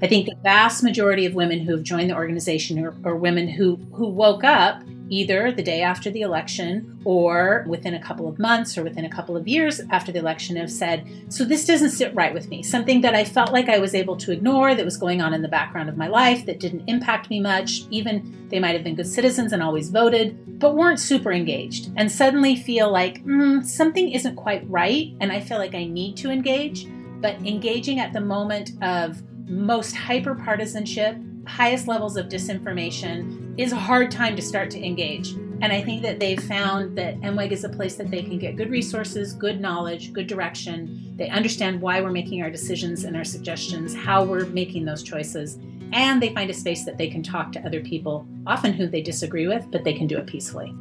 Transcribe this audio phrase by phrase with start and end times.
[0.00, 3.48] I think the vast majority of women who have joined the organization are, are, women
[3.48, 8.38] who, who woke up either the day after the election or within a couple of
[8.38, 11.90] months or within a couple of years after the election have said, So this doesn't
[11.90, 12.62] sit right with me.
[12.62, 15.42] Something that I felt like I was able to ignore that was going on in
[15.42, 17.82] the background of my life that didn't impact me much.
[17.90, 22.10] Even they might have been good citizens and always voted, but weren't super engaged and
[22.12, 26.30] suddenly feel like mm, something isn't quite right and I feel like I need to
[26.30, 26.86] engage.
[27.20, 31.16] But engaging at the moment of most hyper partisanship,
[31.46, 35.30] highest levels of disinformation is a hard time to start to engage.
[35.60, 38.56] And I think that they've found that MWEG is a place that they can get
[38.56, 41.14] good resources, good knowledge, good direction.
[41.16, 45.58] They understand why we're making our decisions and our suggestions, how we're making those choices.
[45.92, 49.00] And they find a space that they can talk to other people, often who they
[49.00, 50.72] disagree with, but they can do it peacefully.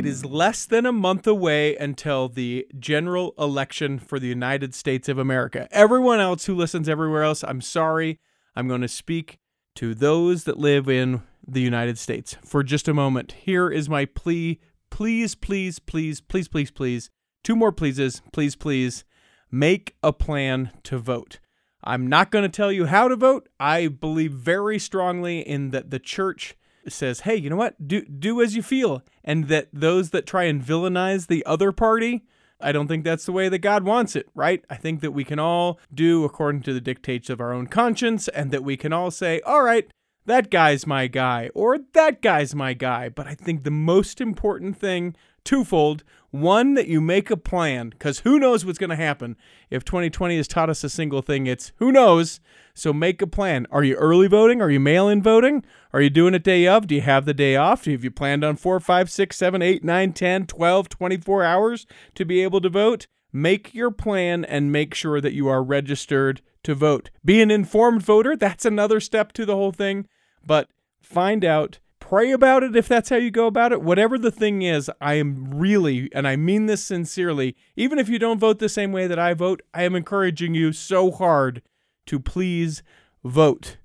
[0.00, 5.10] It is less than a month away until the general election for the United States
[5.10, 5.68] of America.
[5.70, 8.18] Everyone else who listens everywhere else, I'm sorry.
[8.56, 9.38] I'm going to speak
[9.74, 13.32] to those that live in the United States for just a moment.
[13.32, 14.58] Here is my plea.
[14.88, 17.10] Please, please, please, please, please, please.
[17.44, 18.22] Two more pleases.
[18.32, 19.04] Please, please.
[19.50, 21.40] Make a plan to vote.
[21.84, 23.50] I'm not going to tell you how to vote.
[23.60, 26.56] I believe very strongly in that the church
[26.88, 27.86] says, "Hey, you know what?
[27.86, 32.24] Do do as you feel," and that those that try and villainize the other party,
[32.60, 34.64] I don't think that's the way that God wants it, right?
[34.68, 38.28] I think that we can all do according to the dictates of our own conscience,
[38.28, 39.90] and that we can all say, "All right."
[40.26, 43.08] That guy's my guy, or that guy's my guy.
[43.08, 46.04] But I think the most important thing twofold.
[46.30, 49.36] One, that you make a plan, because who knows what's going to happen.
[49.68, 52.38] If 2020 has taught us a single thing, it's who knows.
[52.72, 53.66] So make a plan.
[53.72, 54.62] Are you early voting?
[54.62, 55.64] Are you mail in voting?
[55.92, 56.86] Are you doing it day of?
[56.86, 57.86] Do you have the day off?
[57.86, 62.24] Have you planned on 4, 5, 6, 7, 8, 9, 10, 12, 24 hours to
[62.24, 63.08] be able to vote?
[63.32, 67.10] Make your plan and make sure that you are registered to vote.
[67.24, 68.36] Be an informed voter.
[68.36, 70.06] That's another step to the whole thing.
[70.46, 70.68] But
[71.00, 73.82] find out pray about it if that's how you go about it.
[73.82, 78.18] Whatever the thing is, I am really, and I mean this sincerely, even if you
[78.18, 81.62] don't vote the same way that I vote, I am encouraging you so hard
[82.06, 82.82] to please
[83.22, 83.76] vote.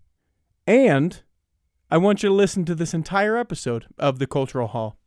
[0.65, 1.21] And
[1.91, 4.97] I want you to listen to this entire episode of The Cultural Hall.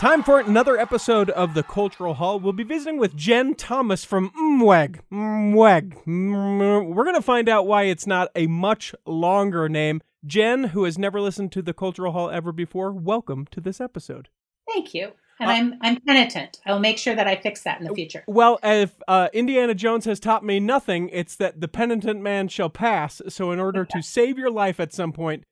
[0.00, 2.40] Time for another episode of the Cultural Hall.
[2.40, 5.00] We'll be visiting with Jen Thomas from MWEG.
[5.12, 6.94] MWEG.
[6.94, 10.00] We're going to find out why it's not a much longer name.
[10.24, 14.30] Jen, who has never listened to the Cultural Hall ever before, welcome to this episode.
[14.72, 15.12] Thank you.
[15.38, 16.60] And uh, I'm I'm penitent.
[16.64, 18.24] I will make sure that I fix that in the future.
[18.26, 22.70] Well, if uh, Indiana Jones has taught me nothing, it's that the penitent man shall
[22.70, 23.20] pass.
[23.28, 24.00] So, in order okay.
[24.00, 25.44] to save your life at some point,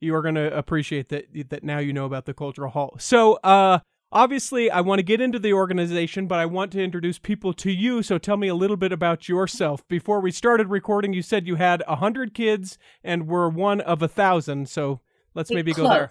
[0.00, 2.94] you are going to appreciate that that now you know about the Cultural Hall.
[3.00, 3.80] So, uh,
[4.12, 7.72] Obviously, I want to get into the organization, but I want to introduce people to
[7.72, 8.02] you.
[8.02, 9.86] So tell me a little bit about yourself.
[9.88, 14.02] Before we started recording, you said you had a hundred kids and were one of
[14.02, 14.68] a thousand.
[14.68, 15.00] So
[15.34, 15.86] let's maybe Close.
[15.86, 16.10] go there.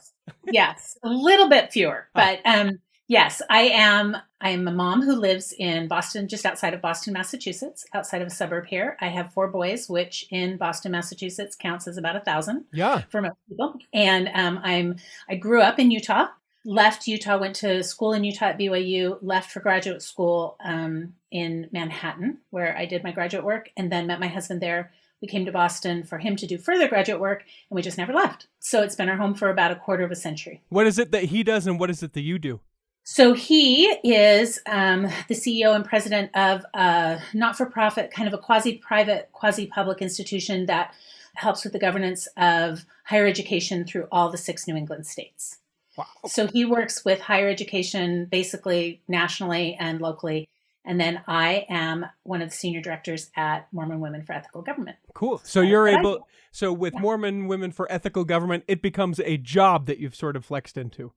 [0.52, 4.18] yes, a little bit fewer, but um, yes, I am.
[4.42, 8.28] I am a mom who lives in Boston, just outside of Boston, Massachusetts, outside of
[8.28, 8.98] a suburb here.
[9.02, 12.66] I have four boys, which in Boston, Massachusetts counts as about a thousand.
[12.74, 13.76] Yeah, for most people.
[13.94, 14.98] And um, I'm.
[15.30, 16.28] I grew up in Utah
[16.66, 21.70] left Utah, went to school in Utah at BYU, left for graduate school um, in
[21.72, 24.92] Manhattan, where I did my graduate work, and then met my husband there.
[25.22, 28.14] We came to Boston for him to do further graduate work, and we just never
[28.14, 28.48] left.
[28.60, 30.62] So it's been our home for about a quarter of a century.
[30.70, 32.60] What is it that he does, and what is it that you do?
[33.08, 38.34] So he is um, the CEO and president of a not for profit, kind of
[38.34, 40.96] a quasi private, quasi public institution that
[41.36, 45.60] helps with the governance of higher education through all the six New England states.
[45.98, 46.06] Wow.
[46.28, 50.50] So he works with higher education basically nationally and locally.
[50.86, 54.98] And then I am one of the senior directors at Mormon Women for Ethical Government.
[55.16, 55.42] Cool.
[55.44, 57.00] So you're able, I, so with yeah.
[57.00, 61.12] Mormon Women for Ethical Government, it becomes a job that you've sort of flexed into.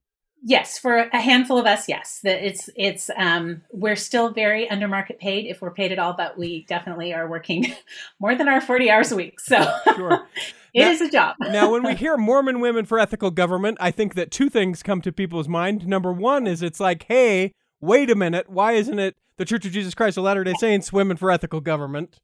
[0.45, 2.21] Yes, for a handful of us, yes.
[2.23, 6.13] That it's it's um we're still very under market paid if we're paid at all,
[6.13, 7.75] but we definitely are working
[8.21, 9.41] more than our 40 hours a week.
[9.41, 9.57] So
[9.97, 10.27] sure.
[10.75, 11.37] it now, is a job.
[11.41, 15.01] now when we hear Mormon women for ethical government, I think that two things come
[15.03, 15.87] to people's mind.
[15.87, 19.73] Number one is it's like, hey, wait a minute, why isn't it the Church of
[19.73, 22.19] Jesus Christ of Latter-day Saints Women for Ethical Government?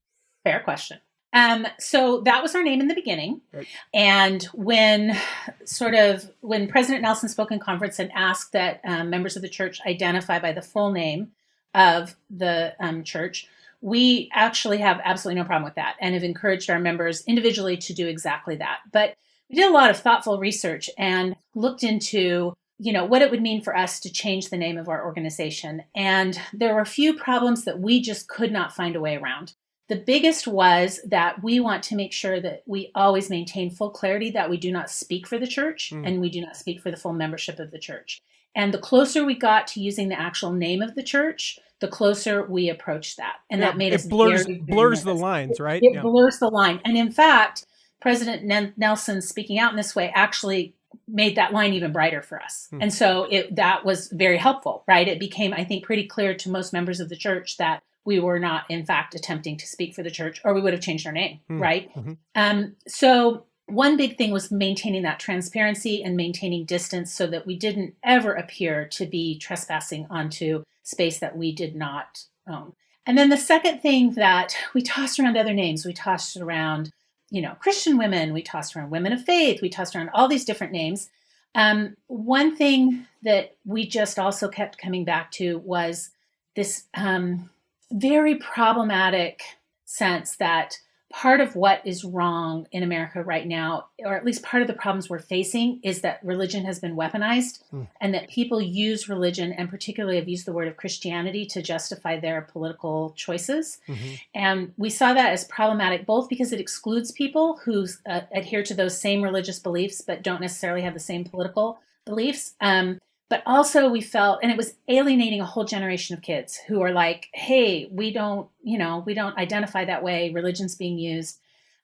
[0.45, 0.99] Fair question.
[1.35, 3.41] Um, so that was our name in the beginning.
[3.53, 3.67] Right.
[3.93, 5.19] And when
[5.65, 9.49] sort of when President Nelson spoke in conference and asked that um, members of the
[9.49, 11.33] church identify by the full name
[11.75, 13.49] of the um, church,
[13.81, 17.93] we actually have absolutely no problem with that and have encouraged our members individually to
[17.93, 18.79] do exactly that.
[18.93, 19.15] But
[19.51, 23.43] we did a lot of thoughtful research and looked into you know, what it would
[23.43, 25.83] mean for us to change the name of our organization.
[25.95, 29.55] And there were a few problems that we just could not find a way around.
[29.89, 34.31] The biggest was that we want to make sure that we always maintain full clarity
[34.31, 36.07] that we do not speak for the church mm.
[36.07, 38.23] and we do not speak for the full membership of the church.
[38.57, 42.47] And the closer we got to using the actual name of the church, the closer
[42.47, 43.37] we approached that.
[43.51, 45.21] And yeah, that made it us blurs very, very blurs nervous.
[45.21, 45.83] the lines, right?
[45.83, 46.03] It, it yeah.
[46.03, 46.81] blurs the line.
[46.85, 47.67] And in fact,
[48.01, 50.75] President Nelson speaking out in this way actually
[51.09, 52.69] made that line even brighter for us.
[52.71, 52.83] Hmm.
[52.83, 55.07] And so it that was very helpful, right?
[55.07, 58.39] It became I think pretty clear to most members of the church that we were
[58.39, 61.13] not in fact attempting to speak for the church or we would have changed our
[61.13, 61.61] name, hmm.
[61.61, 61.95] right?
[61.95, 62.13] Mm-hmm.
[62.35, 67.57] Um so one big thing was maintaining that transparency and maintaining distance so that we
[67.57, 72.75] didn't ever appear to be trespassing onto space that we did not own.
[73.07, 76.93] And then the second thing that we tossed around other names, we tossed around
[77.35, 80.45] you know, Christian women, we tossed around women of faith, we tossed around all these
[80.45, 81.11] different names.
[81.57, 86.11] Um, one thing that we just also kept coming back to was
[86.55, 87.51] this um,
[87.93, 89.43] very problematic
[89.85, 90.79] sense that
[91.15, 94.75] part of what is wrong in America right now, or at least part of the
[94.75, 97.87] problems we're facing, is that religion has been weaponized mm.
[98.01, 102.19] and that people use religion, and particularly have used the word of Christianity to justify
[102.19, 103.79] their political choices.
[103.87, 104.15] Mm-hmm.
[104.35, 108.75] And we saw that as problematic both because it excludes people who uh, adhere to
[108.75, 112.55] those same religious beliefs but don't necessarily have the same political beliefs.
[112.61, 113.01] Um,
[113.31, 116.93] but also we felt and it was alienating a whole generation of kids who are
[116.93, 121.39] like hey we don't you know we don't identify that way religion's being used.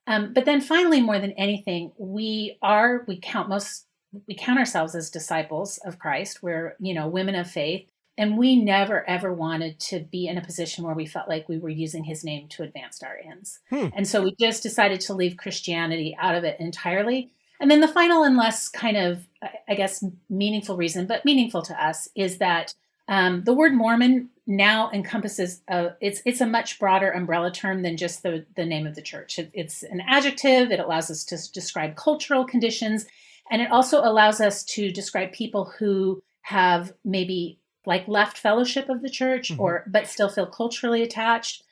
[0.06, 3.86] Um, but then finally more than anything we are we count most
[4.26, 6.42] we count ourselves as disciples of christ.
[6.42, 7.88] We're you know women of faith.
[8.18, 11.58] And we never ever wanted to be in a position where we felt like we
[11.58, 13.60] were using his name to advance our ends.
[13.70, 13.86] Hmm.
[13.94, 17.88] and so we just decided to leave christianity out of it entirely and then the
[17.88, 19.26] final and less kind of,
[19.68, 22.74] I guess, meaningful reason, but meaningful to us, is that
[23.06, 27.96] um, the word Mormon now encompasses a, it's it's a much broader umbrella term than
[27.96, 29.38] just the the name of the church.
[29.38, 30.72] It, it's an adjective.
[30.72, 33.06] It allows us to describe cultural conditions,
[33.50, 39.02] and it also allows us to describe people who have maybe like left fellowship of
[39.02, 39.60] the church mm-hmm.
[39.60, 41.62] or but still feel culturally attached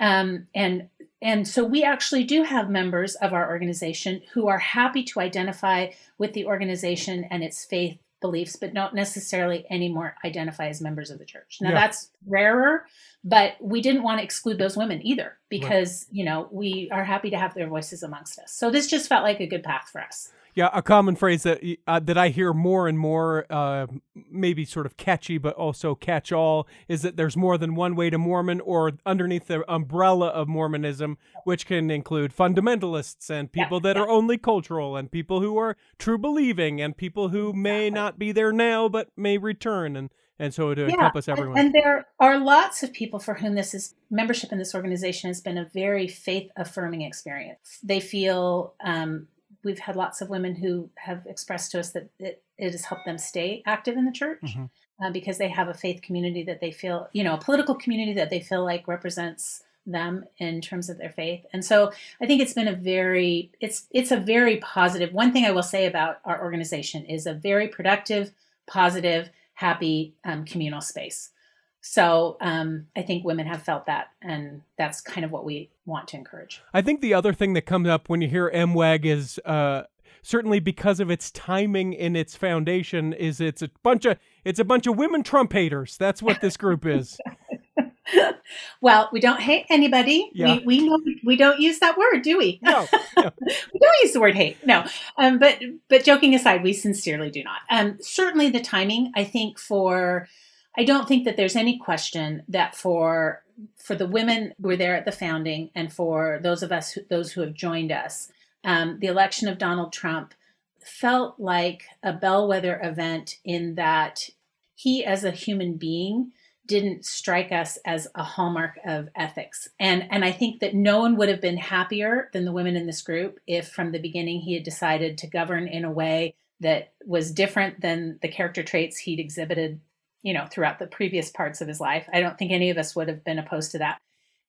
[0.00, 0.88] um, and
[1.20, 5.90] and so we actually do have members of our organization who are happy to identify
[6.16, 11.18] with the organization and its faith beliefs, but don't necessarily anymore identify as members of
[11.18, 11.58] the church.
[11.60, 11.74] Now yeah.
[11.74, 12.86] that's rarer,
[13.24, 16.16] but we didn't want to exclude those women either because, right.
[16.16, 18.52] you know, we are happy to have their voices amongst us.
[18.52, 20.32] So this just felt like a good path for us.
[20.54, 23.86] Yeah, a common phrase that uh, that I hear more and more, uh,
[24.30, 28.18] maybe sort of catchy but also catch-all, is that there's more than one way to
[28.18, 33.96] Mormon, or underneath the umbrella of Mormonism, which can include fundamentalists and people yeah, that
[33.96, 34.02] yeah.
[34.02, 38.32] are only cultural, and people who are true believing, and people who may not be
[38.32, 40.10] there now but may return, and
[40.40, 41.58] and so to yeah, encompass everyone.
[41.58, 45.28] And, and there are lots of people for whom this is membership in this organization
[45.28, 47.78] has been a very faith affirming experience.
[47.82, 49.28] They feel um,
[49.64, 53.04] we've had lots of women who have expressed to us that it, it has helped
[53.04, 54.64] them stay active in the church mm-hmm.
[55.04, 58.14] uh, because they have a faith community that they feel, you know, a political community
[58.14, 61.44] that they feel like represents them in terms of their faith.
[61.52, 65.12] And so I think it's been a very it's it's a very positive.
[65.12, 68.32] One thing I will say about our organization is a very productive,
[68.66, 71.30] positive, happy um, communal space.
[71.80, 76.08] So um, I think women have felt that, and that's kind of what we want
[76.08, 76.60] to encourage.
[76.74, 79.84] I think the other thing that comes up when you hear MWEG is uh,
[80.22, 84.64] certainly because of its timing in its foundation is it's a bunch of it's a
[84.64, 85.96] bunch of women Trump haters.
[85.96, 87.18] That's what this group is.
[88.80, 90.30] well, we don't hate anybody.
[90.34, 90.58] Yeah.
[90.58, 92.58] We, we know we don't use that word, do we?
[92.62, 92.86] No,
[93.16, 93.30] no.
[93.40, 94.56] we don't use the word hate.
[94.66, 94.84] No,
[95.16, 97.60] um, but but joking aside, we sincerely do not.
[97.70, 99.12] Um, certainly, the timing.
[99.14, 100.28] I think for
[100.78, 103.42] I don't think that there's any question that for
[103.76, 107.00] for the women who were there at the founding and for those of us who,
[107.10, 108.30] those who have joined us,
[108.62, 110.34] um, the election of Donald Trump
[110.80, 114.30] felt like a bellwether event in that
[114.76, 116.30] he, as a human being,
[116.64, 119.68] didn't strike us as a hallmark of ethics.
[119.80, 122.86] And and I think that no one would have been happier than the women in
[122.86, 126.92] this group if from the beginning he had decided to govern in a way that
[127.04, 129.80] was different than the character traits he'd exhibited
[130.22, 132.08] you know, throughout the previous parts of his life.
[132.12, 133.98] I don't think any of us would have been opposed to that.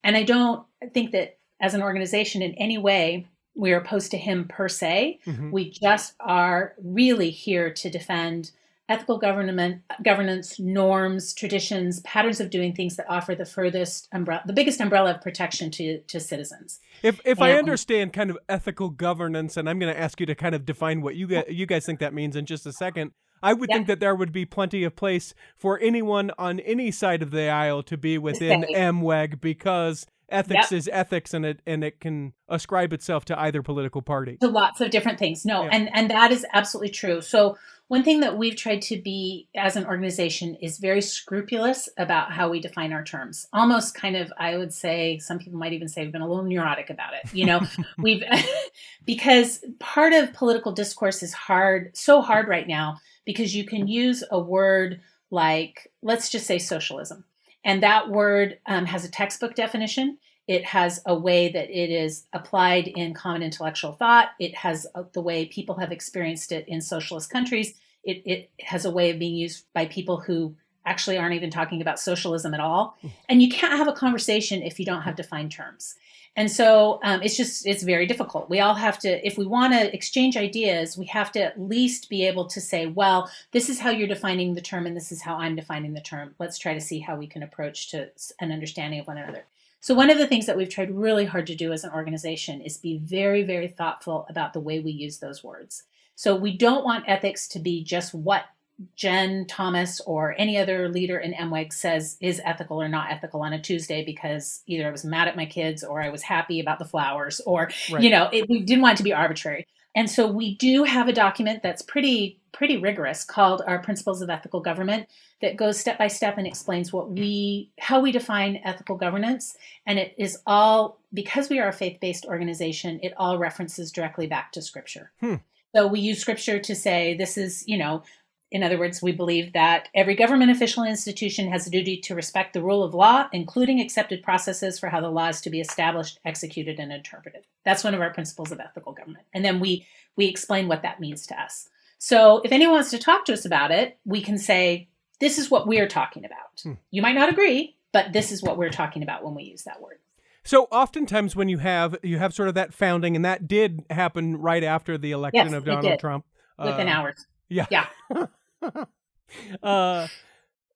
[0.04, 4.48] And I don't think that as an organization in any way we're opposed to him
[4.48, 5.20] per se.
[5.26, 5.52] Mm-hmm.
[5.52, 8.52] We just are really here to defend
[8.88, 14.54] ethical government governance norms traditions patterns of doing things that offer the furthest umbrella the
[14.54, 18.90] biggest umbrella of protection to to citizens if if and, i understand kind of ethical
[18.90, 21.68] governance and i'm going to ask you to kind of define what you guys, you
[21.68, 23.12] guys think that means in just a second
[23.43, 23.75] I would Yeah.
[23.77, 27.50] think that there would be plenty of place for anyone on any side of the
[27.50, 28.63] aisle to be within.
[28.63, 30.77] MWEG because ethics Yep.
[30.77, 34.38] is ethics and it and it can ascribe itself to either political party.
[34.38, 35.43] to lots of different things.
[35.46, 35.69] No, Yeah.
[35.72, 37.22] and and that is absolutely true.
[37.22, 42.31] So one thing that we've tried to be as an organization is very scrupulous about
[42.31, 43.48] how we define our terms.
[43.51, 46.43] Almost kind of, I would say, some people might even say we've been a little
[46.46, 47.34] neurotic about it.
[47.34, 47.62] You know,
[47.98, 48.22] we've
[49.05, 54.24] because part of political discourse is hard, so hard right now because you can use
[54.32, 57.26] a word like, let's just say socialism.
[57.64, 60.18] And that word um, has a textbook definition.
[60.48, 64.30] It has a way that it is applied in common intellectual thought.
[64.40, 67.76] It has a, the way people have experienced it in socialist countries.
[68.04, 71.82] It, it has a way of being used by people who actually aren't even talking
[71.82, 72.98] about socialism at all.
[73.28, 75.96] And you can't have a conversation if you don't have defined terms.
[76.39, 78.50] And so um, it's just, it's very difficult.
[78.50, 82.10] We all have to, if we want to exchange ideas, we have to at least
[82.10, 85.22] be able to say, well, this is how you're defining the term and this is
[85.22, 86.36] how I'm defining the term.
[86.39, 89.48] Let's try to see how we can approach to an understanding of one another.
[89.81, 92.62] So one of the things that we've tried really hard to do as an organization
[92.62, 95.84] is be very, very thoughtful about the way we use those words.
[96.15, 98.46] So we don't want ethics to be just what
[98.95, 103.53] Jen Thomas or any other leader in MWEG says is ethical or not ethical on
[103.53, 106.79] a Tuesday because either I was mad at my kids or I was happy about
[106.79, 108.01] the flowers or Right.
[108.03, 109.67] you know it, we didn't want it to be arbitrary.
[109.95, 114.29] And so we do have a document that's pretty pretty rigorous called our Principles of
[114.29, 115.07] Ethical Government
[115.41, 120.00] that goes step by step and explains what we how we define ethical governance and
[120.00, 124.62] it is all because we are a faith-based organization it all references directly back to
[124.62, 125.12] scripture.
[125.19, 125.36] Hmm.
[125.75, 128.03] So we use scripture to say this is, you know,
[128.51, 132.15] in other words, we believe that every government official and institution has a duty to
[132.15, 135.62] respect the rule of law, including accepted processes for how the law is to be
[135.62, 137.46] established, executed, and interpreted.
[137.63, 139.25] That's one of our principles of ethical government.
[139.34, 141.70] And then we we explain what that means to us.
[142.00, 144.89] So if anyone wants to talk to us about it, we can say,
[145.20, 146.62] this is what we're talking about.
[146.63, 146.74] Hmm.
[146.91, 149.82] You might not agree, but this is what we're talking about when we use that
[149.82, 150.00] word.
[150.44, 154.38] So oftentimes when you have you have sort of that founding, and that did happen
[154.38, 156.00] right after the election Yes, of Donald.
[156.00, 156.25] Trump.
[156.58, 157.27] Within Uh, hours.
[157.50, 157.65] Yeah.
[157.70, 157.86] Yeah.
[159.63, 160.08] uh,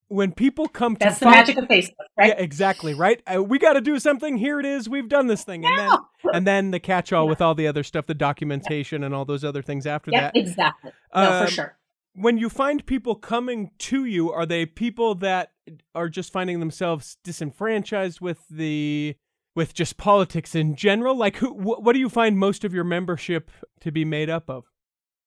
[0.10, 2.30] when people come to That's to the find- magic of Facebook, right?
[2.30, 2.94] Yeah, exactly.
[2.94, 3.22] Right.
[3.34, 4.38] Uh, we got to do something.
[4.38, 4.88] Here it is.
[4.88, 5.92] We've done this thing, and then
[6.34, 9.62] and then the catch-all with all the other stuff, the documentation, and all those other
[9.62, 10.40] things after Yep, that.
[10.40, 10.92] exactly.
[11.16, 11.78] No, Um, for sure.
[12.16, 15.52] when you find people coming to you, are they people that
[15.96, 19.16] are just finding themselves disenfranchised with the
[19.56, 21.16] with just politics in general?
[21.16, 21.50] Like, who?
[21.54, 23.50] Wh- what do you find most of your membership
[23.82, 24.66] to be made up of?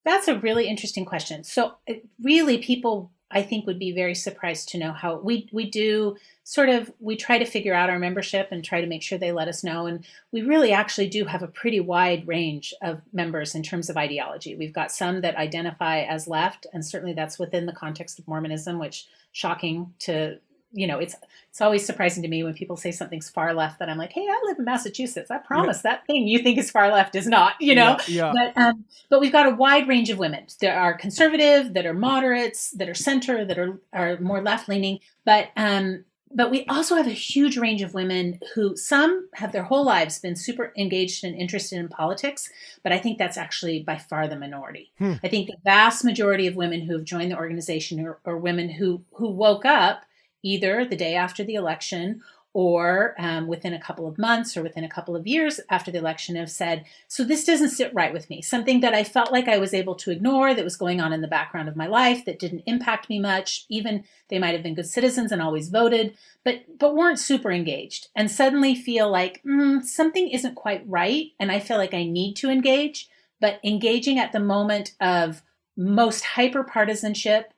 [0.06, 1.42] That's a really interesting question.
[1.42, 5.68] So, uh, really, people I think would be very surprised to know how we we
[5.68, 9.18] do sort of we try to figure out our membership and try to make sure
[9.18, 9.86] they let us know.
[9.86, 13.96] And we really actually do have a pretty wide range of members in terms of
[13.96, 14.54] ideology.
[14.54, 18.78] We've got some that identify as left, and certainly that's within the context of Mormonism,
[18.78, 20.38] which shocking to
[20.72, 21.14] you know it's
[21.50, 24.26] it's always surprising to me when people say something's far left that I'm like, hey,
[24.28, 25.30] I live in Massachusetts.
[25.30, 27.54] I promise that thing you think is far left is not.
[27.60, 28.32] You know, Yeah.
[28.32, 28.32] yeah.
[28.34, 30.46] but um, but we've got a wide range of women.
[30.60, 34.98] There are conservative, that are moderates, that are center, that are are more left leaning.
[35.24, 39.62] But um, but we also have a huge range of women who some have their
[39.62, 42.50] whole lives been super engaged and interested in politics.
[42.82, 44.92] But I think that's actually by far the minority.
[44.98, 45.14] Hmm.
[45.24, 48.68] I think the vast majority of women who have joined the organization are, are women
[48.68, 50.02] who who woke up
[50.42, 52.22] either the day after the election
[52.56, 55.98] or um, within a couple of months or within a couple of years after the
[55.98, 58.40] election have said, so this doesn't sit right with me.
[58.40, 61.20] Something that I felt like I was able to ignore that was going on in
[61.20, 63.66] the background of my life that didn't impact me much.
[63.68, 68.08] Even they might have been good citizens and always voted, but but weren't super engaged
[68.16, 72.36] and suddenly feel like mm, something isn't quite right and I feel like I need
[72.36, 73.10] to engage.
[73.38, 75.42] But engaging at the moment of
[75.76, 77.52] most hyper partisanship,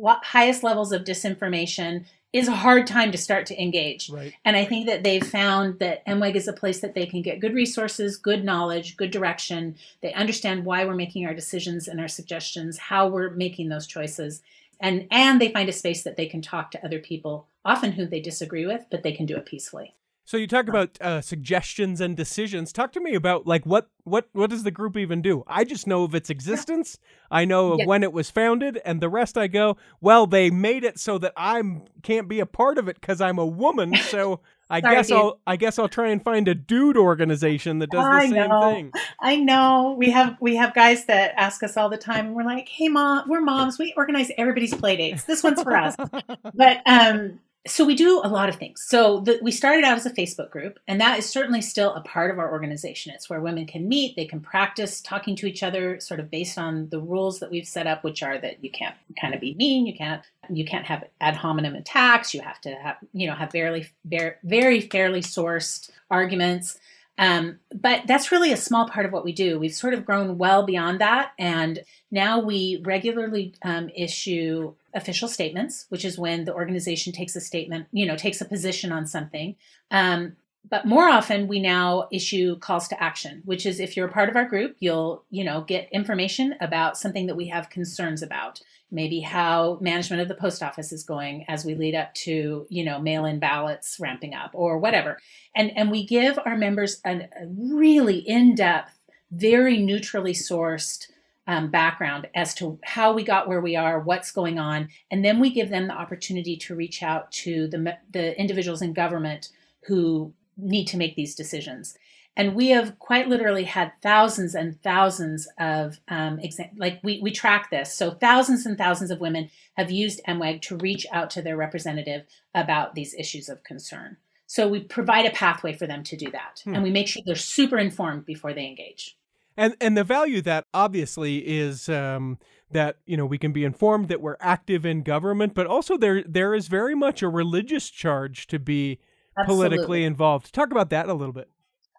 [0.00, 4.10] highest levels of disinformation is a hard time to start to engage.
[4.10, 4.34] Right.
[4.44, 7.38] And I think that they've found that MWEG is a place that they can get
[7.38, 9.76] good resources, good knowledge, good direction.
[10.02, 14.42] They understand why we're making our decisions and our suggestions, how we're making those choices.
[14.80, 18.04] And and they find a space that they can talk to other people, often who
[18.04, 19.94] they disagree with, but they can do it peacefully.
[20.26, 22.72] So you talk about uh, suggestions and decisions.
[22.72, 25.44] Talk to me about like what what what does the group even do?
[25.46, 26.98] I just know of its existence.
[27.30, 27.86] I know of Yeah.
[27.86, 29.76] when it was founded, and the rest I go.
[30.00, 31.62] Well, they made it so that I
[32.02, 33.94] can't be a part of it because I'm a woman.
[34.14, 34.40] So
[34.70, 35.16] I Sorry, guess dude.
[35.18, 38.48] I'll I guess I'll try and find a dude organization that does the I same
[38.48, 38.72] know.
[38.72, 38.92] thing.
[39.20, 42.68] I know we have we have guys that ask us all the time, we're like,
[42.68, 43.78] "Hey, mom, we're moms.
[43.78, 45.24] We organize everybody's play dates.
[45.24, 45.96] This one's for us."
[46.54, 48.82] but um, so we do a lot of things.
[48.82, 52.02] So the, we started out as a Facebook group, and that is certainly still a
[52.02, 53.12] part of our organization.
[53.14, 56.58] It's where women can meet, they can practice talking to each other, sort of based
[56.58, 59.54] on the rules that we've set up, which are that you can't kind of be
[59.54, 63.34] mean, you can't you can't have ad hominem attacks, you have to have you know
[63.34, 66.78] have very very, very fairly sourced arguments.
[67.16, 69.58] Um, but that's really a small part of what we do.
[69.58, 71.80] We've sort of grown well beyond that, and
[72.10, 77.86] now we regularly um, issue official statements, which is when the organization takes a statement,
[77.92, 79.56] you know, takes a position on something.
[79.90, 80.36] Um,
[80.68, 84.28] but more often we now issue calls to action which is if you're a part
[84.28, 88.60] of our group you'll you know get information about something that we have concerns about
[88.94, 92.84] maybe how management of the post office is going as we lead up to you
[92.84, 95.18] know mail in ballots ramping up or whatever
[95.54, 98.98] and and we give our members a, a really in-depth
[99.30, 101.08] very neutrally sourced
[101.46, 105.40] um, background as to how we got where we are, what's going on, and then
[105.40, 109.50] we give them the opportunity to reach out to the the individuals in government
[109.86, 111.96] who need to make these decisions.
[112.36, 117.30] And we have quite literally had thousands and thousands of um, exa- like we we
[117.30, 117.94] track this.
[117.94, 122.24] So thousands and thousands of women have used MWEG to reach out to their representative
[122.54, 124.16] about these issues of concern.
[124.46, 126.74] So we provide a pathway for them to do that, hmm.
[126.74, 129.16] and we make sure they're super informed before they engage
[129.56, 132.38] and and the value that obviously is um,
[132.70, 136.22] that you know we can be informed that we're active in government, but also there
[136.24, 138.98] there is very much a religious charge to be
[139.38, 139.68] Absolutely.
[139.68, 140.52] politically involved.
[140.52, 141.48] Talk about that a little bit.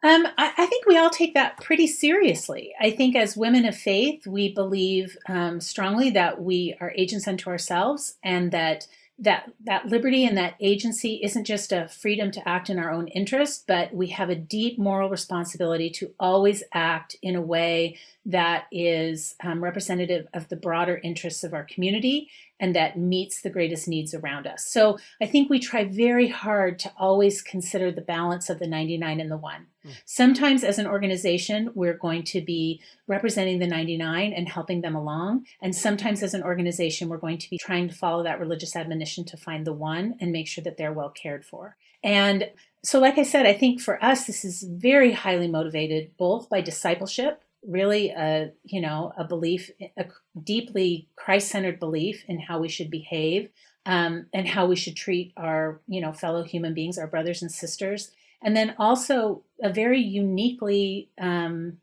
[0.04, 2.74] Um, I, I, think we all take that pretty seriously.
[2.80, 7.50] I think as women of faith, we believe um, strongly that we are agents unto
[7.50, 8.88] ourselves and that
[9.18, 13.08] that that liberty and that agency isn't just a freedom to act in our own
[13.10, 18.66] interest but we have a deep moral responsibility to always act in a way that
[18.72, 23.88] is um, representative of the broader interests of our community and that meets the greatest
[23.88, 24.66] needs around us.
[24.66, 29.20] So I think we try very hard to always consider the balance of the 99
[29.20, 29.68] and the one.
[29.86, 29.92] Mm.
[30.06, 35.46] Sometimes, as an organization, we're going to be representing the 99 and helping them along.
[35.62, 39.26] And sometimes, as an organization, we're going to be trying to follow that religious admonition
[39.26, 41.76] to find the one and make sure that they're well cared for.
[42.04, 42.50] And
[42.84, 46.62] so, like I said, I think for us, this is very highly motivated both by
[46.62, 50.06] discipleship really a you know a belief a
[50.44, 53.50] deeply christ-centered belief in how we should behave
[53.86, 57.51] um, and how we should treat our you know fellow human beings our brothers and
[57.51, 58.12] sisters.
[58.42, 61.78] And then also a very uniquely um,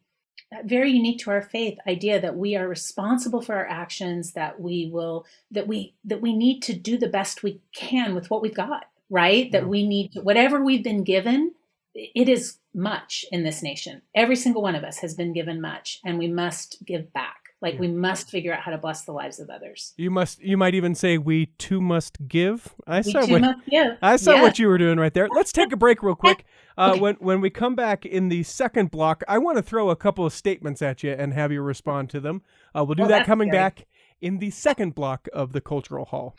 [0.65, 4.89] very unique to our faith idea that we are responsible for our actions that we
[4.93, 8.55] will that we that we need to do the best we can with what we've
[8.55, 9.53] got right?
[9.53, 11.53] That we need to, whatever we've been given
[11.95, 14.03] it is much in this nation.
[14.15, 17.37] Every single one of us has been given much, and we must give back.
[17.61, 19.95] Like we must figure out how to bless the lives of others.
[19.97, 20.43] You must.
[20.43, 22.75] You might even say we too must give.
[22.89, 23.57] I we saw what
[24.03, 24.43] I saw yeah.
[24.43, 25.29] what you were doing right there.
[25.31, 26.45] Let's take a break real quick.
[26.79, 27.01] Uh, okay.
[27.01, 30.25] When when we come back in the second block, I want to throw a couple
[30.25, 32.41] of statements at you and have you respond to them.
[32.75, 33.63] Uh, we'll do well, that coming scary.
[33.63, 33.87] back
[34.23, 36.35] in the second block of the cultural hall.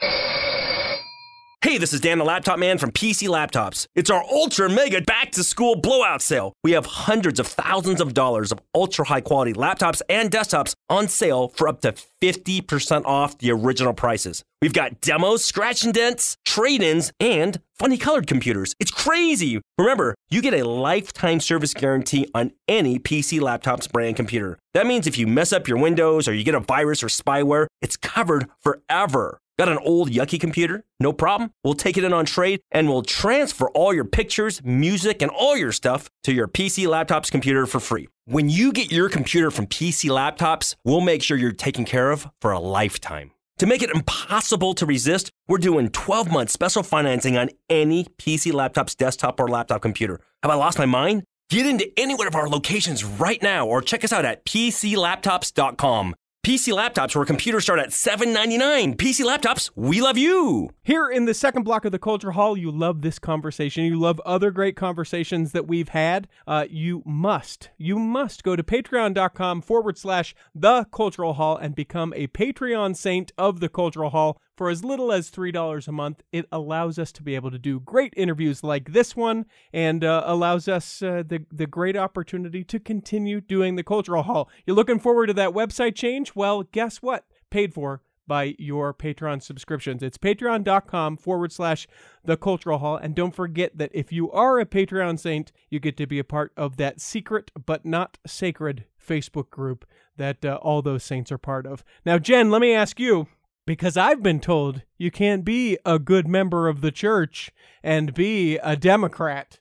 [1.63, 3.85] Hey, this is Dan the Laptop Man from PC Laptops.
[3.95, 6.51] It's our ultra mega back to school blowout sale.
[6.61, 11.07] We have hundreds of thousands of dollars of ultra high quality laptops and desktops on
[11.07, 14.43] sale for up to 50% off the original prices.
[14.61, 18.75] We've got demos, scratch and dents, trade ins, and funny colored computers.
[18.81, 19.61] It's crazy.
[19.77, 24.59] Remember, you get a lifetime service guarantee on any PC Laptops brand computer.
[24.73, 27.67] That means if you mess up your Windows or you get a virus or spyware,
[27.81, 29.39] it's covered forever.
[29.59, 30.83] Got an old yucky computer?
[30.99, 31.51] No problem.
[31.63, 35.55] We'll take it in on trade and we'll transfer all your pictures, music, and all
[35.55, 38.07] your stuff to your PC Laptops computer for free.
[38.25, 42.27] When you get your computer from PC Laptops, we'll make sure you're taken care of
[42.41, 43.31] for a lifetime.
[43.59, 48.51] To make it impossible to resist, we're doing 12 month special financing on any PC
[48.51, 50.19] Laptops desktop or laptop computer.
[50.41, 51.23] Have I lost my mind?
[51.51, 56.15] Get into any one of our locations right now or check us out at PCLaptops.com.
[56.43, 58.97] PC laptops where computers start at $7.99.
[58.97, 60.71] PC laptops, we love you.
[60.83, 63.85] Here in the second block of the Culture Hall, you love this conversation.
[63.85, 66.27] You love other great conversations that we've had.
[66.45, 72.11] Uh, you must, you must go to patreon.com forward slash the Cultural Hall and become
[72.13, 74.37] a Patreon saint of the Cultural Hall.
[74.55, 77.79] For as little as $3 a month, it allows us to be able to do
[77.79, 82.79] great interviews like this one and uh, allows us uh, the, the great opportunity to
[82.79, 84.49] continue doing the Cultural Hall.
[84.65, 86.35] You're looking forward to that website change?
[86.35, 87.25] Well, guess what?
[87.49, 90.03] Paid for by your Patreon subscriptions.
[90.03, 91.87] It's patreon.com forward slash
[92.23, 92.95] the cultural hall.
[92.95, 96.23] And don't forget that if you are a Patreon saint, you get to be a
[96.23, 99.85] part of that secret but not sacred Facebook group
[100.17, 101.83] that uh, all those saints are part of.
[102.05, 103.27] Now, Jen, let me ask you
[103.65, 108.57] Because I've been told you can't be a good member of the church and be
[108.57, 109.59] a Democrat.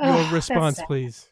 [0.00, 1.28] Your Ugh, response, please.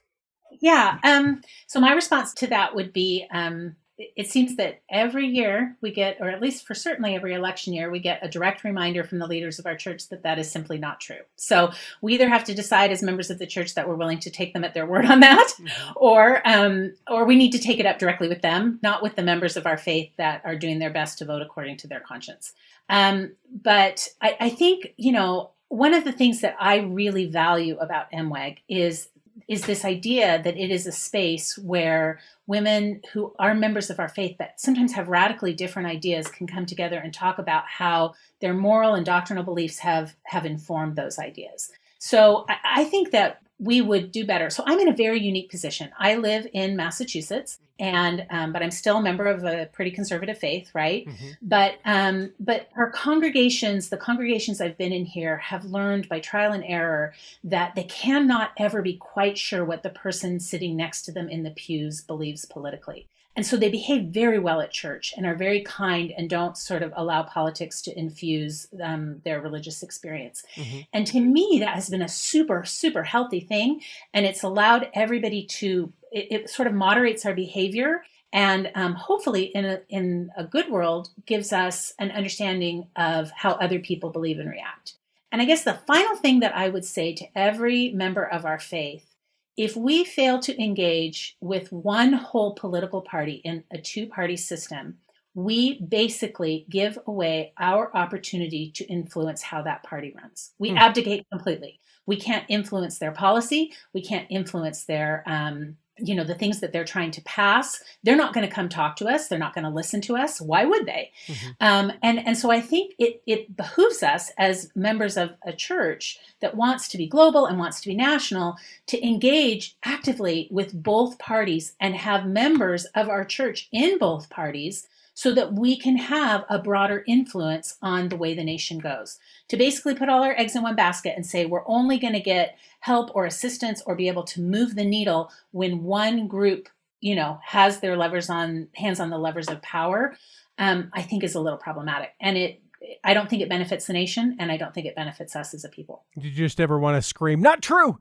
[0.61, 0.99] Yeah.
[1.03, 5.93] Um, so my response to that would be um, it seems that every year we
[5.93, 9.19] get, or at least for certainly every election year, we get a direct reminder from
[9.19, 11.21] the leaders of our church that that is simply not true.
[11.37, 14.31] So we either have to decide as members of the church that we're willing to
[14.31, 15.53] take them at their word on that,
[15.97, 19.23] or um, or we need to take it up directly with them, not with the
[19.23, 22.55] members of our faith that are doing their best to vote according to their conscience.
[22.89, 27.79] Um, but I, I think you know one of the things that I really value
[27.79, 29.09] about MWEG is
[29.49, 34.09] is this idea that it is a space where women who are members of our
[34.09, 38.55] faith that sometimes have radically different ideas can come together and talk about how their
[38.55, 41.71] moral and doctrinal beliefs have have informed those ideas.
[41.99, 44.51] So I, I think that we would do better.
[44.51, 45.91] So I'm in a very unique position.
[45.97, 50.37] I live in Massachusetts, and um, but I'm still a member of a pretty conservative
[50.37, 51.07] faith, right?
[51.07, 51.37] Mhm.
[51.41, 56.53] But um, but our congregations, the congregations I've been in here, have learned by trial
[56.53, 61.13] and error that they cannot ever be quite sure what the person sitting next to
[61.13, 63.07] them in the pews believes politically.
[63.35, 66.83] And so they behave very well at church and are very kind and don't sort
[66.83, 70.45] of allow politics to infuse um, their religious experience.
[70.55, 70.87] Mhm.
[70.93, 73.81] And to me, that has been a super, super healthy thing.
[74.13, 79.45] And it's allowed everybody to, it, it sort of moderates our behavior and um, hopefully
[79.55, 84.39] in a, in a good world gives us an understanding of how other people believe
[84.39, 84.95] and react.
[85.31, 88.59] And I guess the final thing that I would say to every member of our
[88.59, 89.12] faith
[89.57, 94.99] if we fail to engage with one whole political party in a two party system,
[95.35, 100.53] we basically give away our opportunity to influence how that party runs.
[100.59, 100.77] We Hmm.
[100.77, 101.81] abdicate completely.
[102.07, 103.73] We can't influence their policy.
[103.95, 107.83] We can't influence their, um, you know, the things that they're trying to pass.
[108.03, 109.29] They're not going to come talk to us.
[109.29, 110.41] They're not going to listen to us.
[110.41, 111.13] Why would they?
[111.27, 111.57] Mhm.
[111.61, 116.19] Um, and and so I think it it behooves us as members of a church
[116.41, 121.19] that wants to be global and wants to be national to engage actively with both
[121.19, 126.45] parties and have members of our church in both parties so that we can have
[126.49, 129.19] a broader influence on the way the nation goes.
[129.49, 132.21] To basically put all our eggs in one basket and say we're only going to
[132.21, 136.69] get help or assistance or be able to move the needle when one group,
[137.01, 140.17] you know, has their levers on hands on the levers of power,
[140.59, 142.11] um, I think is a little problematic.
[142.21, 142.63] And it
[143.05, 145.65] I don't think it benefits the nation and I don't think it benefits us as
[145.65, 146.03] a people.
[146.17, 147.99] Did you just ever want to scream, not true?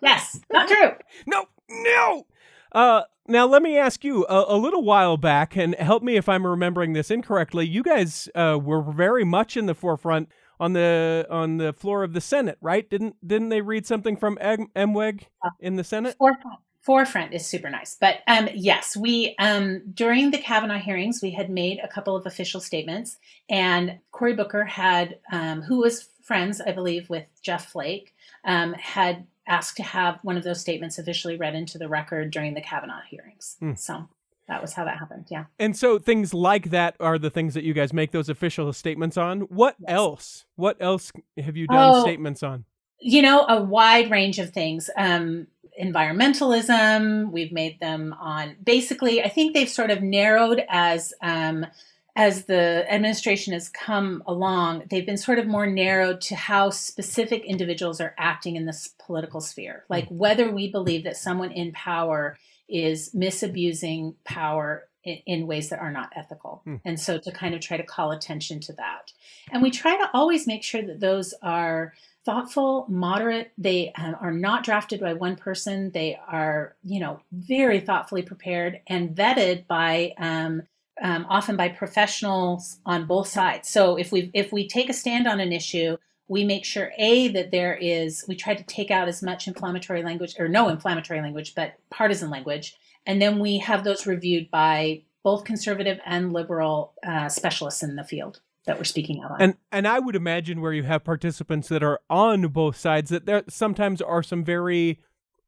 [0.00, 0.92] Yes, not true.
[1.26, 2.26] No, no.
[2.72, 4.24] Uh, now let me ask you.
[4.26, 7.66] A, a little while back, and help me if I'm remembering this incorrectly.
[7.66, 12.12] You guys uh, were very much in the forefront on the on the floor of
[12.12, 12.88] the Senate, right?
[12.88, 15.22] Didn't didn't they read something from Em- Emweg
[15.60, 16.16] in the Senate?
[16.18, 16.60] Forefront.
[16.82, 17.96] Forefront is super nice.
[18.00, 22.26] But um, yes, we um, during the Kavanaugh hearings, we had made a couple of
[22.26, 28.14] official statements, and Cory Booker had, um, who was friends, I believe, with Jeff Flake,
[28.44, 32.54] um, had asked to have one of those statements officially read into the record during
[32.54, 33.56] the Kavanaugh hearings.
[33.58, 33.74] Hmm.
[33.74, 34.08] So
[34.48, 35.26] that was how that happened.
[35.30, 35.44] Yeah.
[35.58, 39.16] And so things like that are the things that you guys make those official statements
[39.16, 39.42] on.
[39.42, 39.90] What Yes.
[39.90, 40.44] else?
[40.56, 42.02] What else have you done Oh.
[42.02, 42.64] statements on?
[43.04, 45.48] you know a wide range of things um
[45.82, 51.66] environmentalism we've made them on basically i think they've sort of narrowed as um
[52.14, 57.44] as the administration has come along they've been sort of more narrowed to how specific
[57.44, 62.36] individuals are acting in this political sphere like whether we believe that someone in power
[62.68, 66.76] is misusing power in, in ways that are not ethical Hmm.
[66.84, 69.12] and so to kind of try to call attention to that
[69.50, 71.92] and we try to always make sure that those are
[72.24, 73.52] thoughtful, moderate.
[73.58, 75.90] They um, are not drafted by one person.
[75.90, 80.62] They are, you know, very thoughtfully prepared and vetted by um,
[81.00, 83.68] um, often by professionals on both sides.
[83.68, 85.96] So if we if we take a stand on an issue,
[86.28, 90.02] we make sure a that there is we try to take out as much inflammatory
[90.02, 92.76] language or no inflammatory language, but partisan language,
[93.06, 98.04] and then we have those reviewed by both conservative and liberal uh, specialists in the
[98.04, 99.42] field that we're speaking out on.
[99.42, 103.26] And and I would imagine where you have participants that are on both sides that
[103.26, 105.00] there sometimes are some very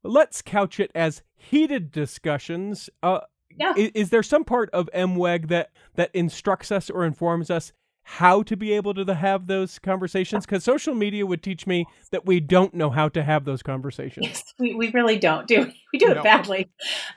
[0.03, 2.89] let's couch it as heated discussions.
[3.01, 3.21] Uh
[3.57, 3.73] Yeah.
[3.77, 7.71] i- is, there some part of MWEG that that instructs us or informs us
[8.07, 10.45] how to be able to have those conversations?
[10.45, 14.27] Because social media would teach me that we don't know how to have those conversations.
[14.27, 16.21] Yes, we, we really don't do we do it No.
[16.21, 16.69] badly.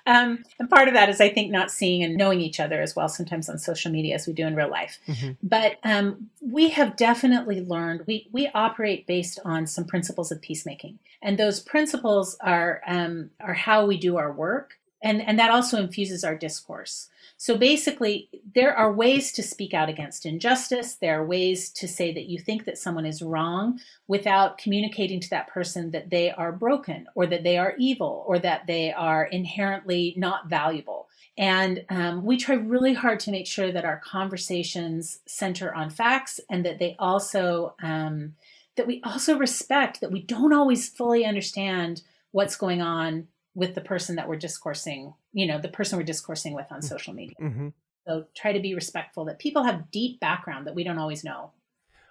[0.07, 2.97] Um, and part of that is I think not seeing and knowing each other as
[2.97, 4.99] well sometimes on social media as we do in real life.
[5.07, 5.37] Mhm.
[5.43, 10.99] But um, we have definitely learned we we operate based on some principles of peacemaking,
[11.21, 14.79] and those principles are um, are how we do our work.
[15.03, 17.09] And and that also infuses our discourse.
[17.37, 20.95] So basically there are ways to speak out against injustice.
[20.95, 25.31] There are ways to say that you think that someone is wrong without communicating to
[25.31, 29.25] that person that they are broken or that they are evil or that they are
[29.25, 31.09] inherently not valuable.
[31.37, 36.41] And um, we try really hard to make sure that our conversations center on facts
[36.51, 38.35] and that they also um,
[38.75, 43.81] that we also respect that we don't always fully understand what's going on with the
[43.81, 46.87] person that we're discoursing, you know, the person we're discoursing with on mm-hmm.
[46.87, 47.35] social media.
[47.43, 47.69] Mm-hmm.
[48.07, 51.51] So try to be respectful that people have deep background that we don't always know.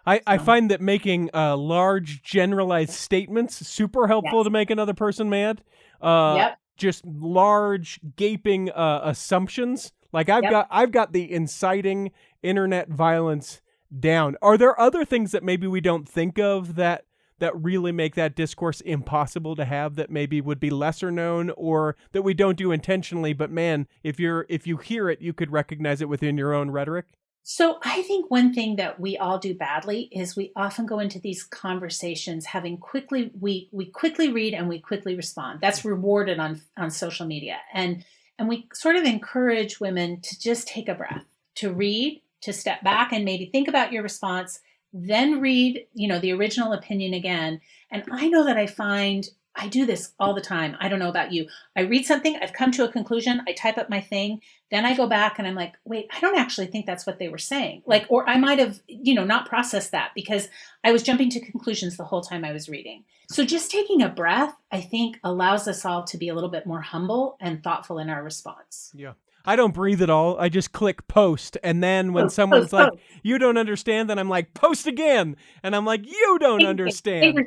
[0.05, 4.45] I, I find that making uh, large generalized statements super helpful yes.
[4.45, 5.61] to make another person mad.
[6.01, 6.57] Uh, yep.
[6.75, 9.93] Just large gaping uh, assumptions.
[10.11, 10.51] Like I've yep.
[10.51, 12.11] got I've got the inciting
[12.43, 13.61] internet violence
[13.97, 14.35] down.
[14.41, 17.05] Are there other things that maybe we don't think of that
[17.39, 21.95] that really make that discourse impossible to have that maybe would be lesser known or
[22.11, 25.51] that we don't do intentionally but man if you're if you hear it you could
[25.51, 27.05] recognize it within your own rhetoric?
[27.43, 31.19] So i think one thing that we all do badly is we often go into
[31.19, 35.61] these conversations having quickly we we quickly read and we quickly respond.
[35.61, 37.57] That's rewarded on on social media.
[37.73, 38.03] And
[38.39, 42.83] and we sort of encourage women to just take a breath to read to step
[42.83, 44.59] back and maybe think about your response
[44.93, 47.61] then read, you know, the original opinion again.
[47.91, 50.77] And I know that I find I do this all the time.
[50.79, 51.47] I don't know about you.
[51.75, 54.95] I read something, I've come to a conclusion, I type up my thing, then I
[54.95, 57.81] go back and I'm like, wait, I don't actually think that's what they were saying.
[57.87, 60.47] Like, or I might have, you know, not processed that because
[60.83, 63.03] I was jumping to conclusions the whole time I was reading.
[63.31, 66.67] So just taking a breath, I think, allows us all to be a little bit
[66.67, 68.91] more humble and thoughtful in our response.
[68.95, 69.13] Yeah.
[69.47, 70.37] I don't breathe at all.
[70.37, 71.57] I just click post.
[71.63, 73.03] And then when someone's post, like, post.
[73.23, 75.37] you don't understand, then I'm like, post again.
[75.63, 77.39] And I'm like, you don't understand.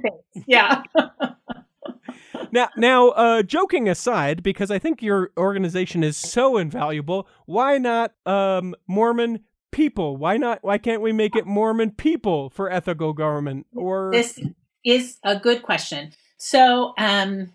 [0.47, 0.83] Yeah.
[2.53, 8.15] now, now, uh, joking aside, because I think your organization is so invaluable, why not
[8.25, 10.17] um, Mormon people?
[10.17, 10.61] Why not?
[10.63, 13.67] Why can't we make it Mormon people for ethical government?
[13.75, 14.41] Or this
[14.85, 16.13] is a good question.
[16.39, 17.53] So, um,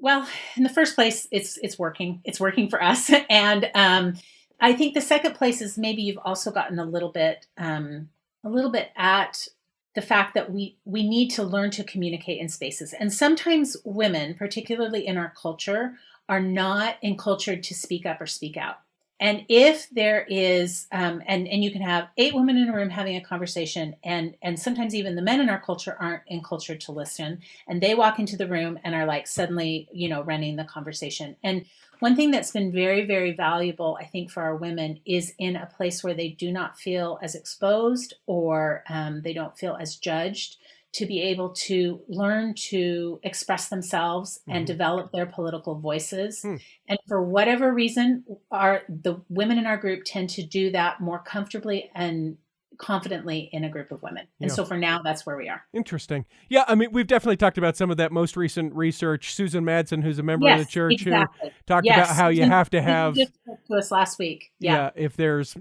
[0.00, 2.20] well, in the first place, it's it's working.
[2.24, 4.14] It's working for us, and um,
[4.60, 8.08] I think the second place is maybe you've also gotten a little bit um,
[8.44, 9.48] a little bit at
[9.94, 14.34] the fact that we we need to learn to communicate in spaces, and sometimes women,
[14.34, 15.94] particularly in our culture,
[16.28, 18.80] are not encultured to speak up or speak out.
[19.20, 22.90] And if there is, um, and and you can have eight women in a room
[22.90, 26.76] having a conversation, and and sometimes even the men in our culture aren't in culture
[26.76, 30.56] to listen, and they walk into the room and are like suddenly, you know, running
[30.56, 31.36] the conversation.
[31.42, 31.64] And
[31.98, 35.66] one thing that's been very very valuable, I think, for our women is in a
[35.66, 40.58] place where they do not feel as exposed or um, they don't feel as judged
[40.98, 44.56] to be able to learn to express themselves mm-hmm.
[44.56, 46.42] and develop their political voices.
[46.42, 46.60] Mm.
[46.88, 51.20] And for whatever reason, our the women in our group tend to do that more
[51.20, 52.36] comfortably and
[52.78, 54.26] confidently in a group of women.
[54.40, 54.54] And yeah.
[54.54, 55.62] so for now, that's where we are.
[55.74, 56.24] Interesting.
[56.48, 59.34] Yeah, I mean, we've definitely talked about some of that most recent research.
[59.34, 61.50] Susan Madsen, who's a member yes, of the church, exactly.
[61.50, 61.96] who talked yes.
[61.98, 63.14] about how you have to have.
[63.14, 63.32] Just
[63.66, 64.52] to us last week.
[64.60, 64.74] Yeah.
[64.74, 64.90] yeah.
[64.94, 65.56] If there's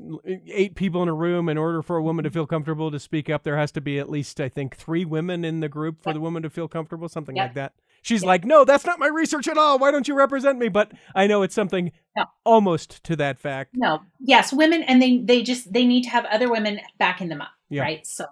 [0.48, 2.36] eight people in a room, in order for a woman to mm-hmm.
[2.36, 5.44] feel comfortable to speak up, there has to be at least, I think, three women
[5.44, 6.16] in the group for yep.
[6.16, 7.48] the woman to feel comfortable, something yep.
[7.48, 7.74] like that.
[8.08, 8.28] She's yeah.
[8.28, 9.78] like, no, that's not my research at all.
[9.80, 10.70] Why don't you represent me?
[10.70, 12.24] But I know it's something no.
[12.46, 13.72] almost to that fact.
[13.74, 17.42] No, yes, women, and they they just they need to have other women backing them
[17.42, 17.82] up, yeah.
[17.82, 18.08] right?
[18.08, 18.26] So.